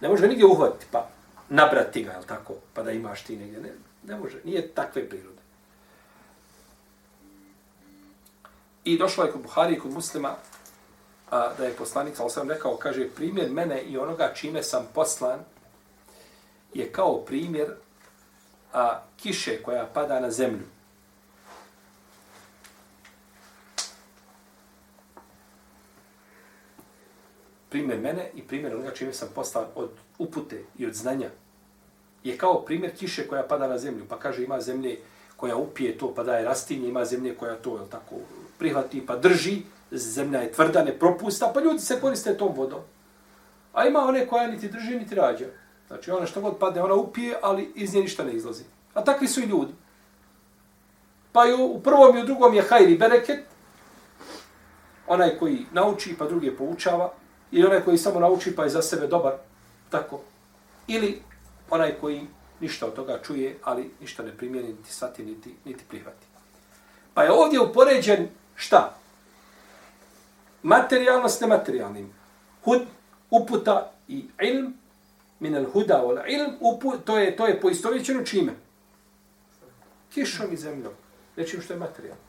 Ne 0.00 0.08
može 0.08 0.28
nigdje 0.28 0.46
uhvatiti, 0.46 0.86
pa 0.90 1.08
nabrati 1.48 2.02
ga, 2.04 2.12
jel 2.12 2.22
tako? 2.22 2.54
Pa 2.74 2.82
da 2.82 2.92
imaš 2.92 3.22
ti 3.22 3.36
negdje. 3.36 3.60
Ne, 3.60 3.70
ne 4.02 4.16
može, 4.16 4.40
nije 4.44 4.68
takve 4.68 5.08
prirode. 5.08 5.38
I 8.84 8.98
došlo 8.98 9.24
je 9.24 9.32
kod 9.32 9.42
Buhari 9.42 9.74
i 9.74 9.78
kod 9.78 9.92
muslima 9.92 10.36
a, 11.30 11.52
da 11.58 11.64
je 11.64 11.72
poslanik, 11.72 12.20
ali 12.20 12.30
sam 12.30 12.50
rekao, 12.50 12.76
kaže, 12.76 13.08
primjer 13.08 13.50
mene 13.50 13.82
i 13.82 13.98
onoga 13.98 14.32
čime 14.34 14.62
sam 14.62 14.88
poslan 14.94 15.40
je 16.74 16.92
kao 16.92 17.20
primjer 17.20 17.74
a, 18.72 19.00
kiše 19.16 19.62
koja 19.62 19.86
pada 19.94 20.20
na 20.20 20.30
zemlju. 20.30 20.66
Primjer 27.68 28.00
mene 28.00 28.30
i 28.34 28.42
primjer 28.42 28.74
onoga 28.74 28.90
čime 28.90 29.12
sam 29.12 29.28
poslan 29.34 29.64
od 29.74 29.90
upute 30.18 30.64
i 30.78 30.86
od 30.86 30.94
znanja 30.94 31.30
je 32.24 32.38
kao 32.38 32.62
primjer 32.64 32.96
kiše 32.96 33.28
koja 33.28 33.42
pada 33.42 33.68
na 33.68 33.78
zemlju. 33.78 34.04
Pa 34.08 34.18
kaže, 34.18 34.44
ima 34.44 34.60
zemlje 34.60 34.98
koja 35.36 35.56
upije 35.56 35.98
to, 35.98 36.14
pa 36.14 36.22
daje 36.22 36.44
rastinje, 36.44 36.88
ima 36.88 37.04
zemlje 37.04 37.34
koja 37.34 37.56
to, 37.56 37.78
je 37.78 37.90
tako, 37.90 38.14
prihvati 38.58 39.06
pa 39.06 39.16
drži, 39.16 39.62
zemlja 39.90 40.40
je 40.40 40.52
tvrda, 40.52 40.84
ne 40.84 40.98
propusta, 40.98 41.50
pa 41.54 41.60
ljudi 41.60 41.78
se 41.78 42.00
koriste 42.00 42.36
tom 42.36 42.54
vodom. 42.56 42.80
A 43.72 43.86
ima 43.86 44.00
one 44.00 44.26
koja 44.26 44.46
niti 44.46 44.68
drži, 44.68 44.98
niti 44.98 45.14
rađa. 45.14 45.46
Znači 45.86 46.10
ona 46.10 46.26
što 46.26 46.40
god 46.40 46.58
padne, 46.58 46.82
ona 46.82 46.94
upije, 46.94 47.38
ali 47.42 47.72
iz 47.74 47.94
nje 47.94 48.00
ništa 48.00 48.24
ne 48.24 48.32
izlazi. 48.32 48.64
A 48.94 49.04
takvi 49.04 49.28
su 49.28 49.40
i 49.40 49.44
ljudi. 49.44 49.72
Pa 51.32 51.46
i 51.46 51.52
u 51.52 51.80
prvom 51.80 52.16
i 52.16 52.22
u 52.22 52.26
drugom 52.26 52.54
je 52.54 52.62
hajri 52.62 52.98
bereket, 52.98 53.40
onaj 55.06 55.38
koji 55.38 55.66
nauči 55.72 56.16
pa 56.18 56.26
druge 56.26 56.56
poučava, 56.56 57.12
ili 57.50 57.66
onaj 57.66 57.80
koji 57.80 57.98
samo 57.98 58.20
nauči 58.20 58.56
pa 58.56 58.62
je 58.64 58.70
za 58.70 58.82
sebe 58.82 59.06
dobar, 59.06 59.32
tako. 59.90 60.20
Ili 60.86 61.22
onaj 61.70 61.94
koji 62.00 62.26
ništa 62.60 62.86
od 62.86 62.94
toga 62.94 63.18
čuje, 63.22 63.58
ali 63.64 63.90
ništa 64.00 64.22
ne 64.22 64.36
primjeni, 64.36 64.68
niti 64.68 64.92
svati, 64.92 65.24
niti, 65.24 65.54
niti 65.64 65.84
prihvati. 65.88 66.26
Pa 67.14 67.22
je 67.22 67.32
ovdje 67.32 67.60
upoređen 67.60 68.28
šta? 68.54 68.94
Materijalno 70.62 71.28
s 71.28 71.40
nematerijalnim. 71.40 72.12
Hud, 72.64 72.80
uputa 73.30 73.92
i 74.08 74.24
ilm, 74.42 74.74
min 75.40 75.56
al 75.56 75.64
huda 75.72 76.02
wal 76.04 76.22
ilm, 76.28 76.56
upu, 76.60 76.92
to 77.04 77.18
je 77.18 77.36
to 77.36 77.46
je 77.46 77.60
poistovjećeno 77.60 78.24
čime? 78.24 78.52
Kišom 80.14 80.52
i 80.52 80.56
zemljom. 80.56 80.92
Nečim 81.36 81.60
što 81.62 81.72
je 81.72 81.78
materijalno. 81.78 82.27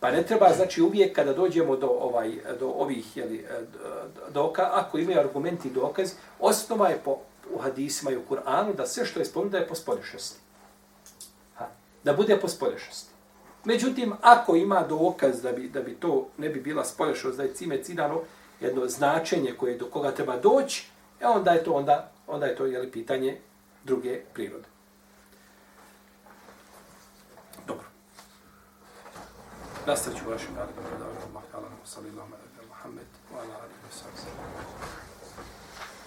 Pa 0.00 0.10
ne 0.10 0.22
treba, 0.22 0.52
znači, 0.56 0.82
uvijek 0.82 1.16
kada 1.16 1.32
dođemo 1.32 1.76
do 1.76 1.86
ovaj 1.86 2.32
do 2.60 2.68
ovih 2.68 3.16
jeli, 3.16 3.38
e, 3.38 3.60
doka, 4.32 4.70
ako 4.72 4.98
imaju 4.98 5.20
argumenti 5.20 5.68
i 5.68 5.70
dokaz, 5.70 6.12
osnova 6.40 6.88
je 6.88 7.00
po 7.04 7.18
u 7.54 7.58
hadisima 7.58 8.10
i 8.10 8.16
u 8.16 8.22
Kur'anu 8.30 8.74
da 8.76 8.86
sve 8.86 9.06
što 9.06 9.20
je 9.20 9.26
spomenuto 9.26 9.52
da 9.52 9.58
je 9.58 9.68
po 9.68 9.74
spolješnosti. 9.74 10.40
Ha, 11.54 11.68
da 12.04 12.12
bude 12.12 12.38
po 12.40 12.48
spolješnosti. 12.48 13.10
Međutim, 13.64 14.12
ako 14.20 14.56
ima 14.56 14.84
dokaz 14.88 15.42
da 15.42 15.52
bi, 15.52 15.68
da 15.68 15.82
bi 15.82 15.94
to 15.94 16.28
ne 16.38 16.48
bi 16.48 16.60
bila 16.60 16.84
spolješnost, 16.84 17.36
da 17.36 17.42
je 17.42 17.54
cime 17.54 17.82
cidano 17.82 18.20
jedno 18.60 18.86
značenje 18.86 19.54
koje 19.58 19.78
do 19.78 19.86
koga 19.86 20.10
treba 20.10 20.36
doći, 20.36 20.86
e 21.20 21.26
onda 21.26 21.50
je 21.50 21.64
to 21.64 21.72
onda, 21.72 22.10
onda 22.26 22.46
je 22.46 22.56
to 22.56 22.66
jeli, 22.66 22.90
pitanje 22.90 23.38
druge 23.84 24.20
prirode. 24.34 24.77
نستجيب 29.88 30.26
وشكرا 30.26 30.64
لكم 30.64 30.82
على 30.94 31.04
المحكمة 31.30 31.68
صلى 31.84 32.08
الله 32.08 32.22
عليه 32.22 32.32
وسلم 32.32 32.70
محمد 32.70 33.06
وعلى 33.34 33.48
آله 33.48 33.76
وصحبه 33.90 34.12
وسلم 34.12 34.57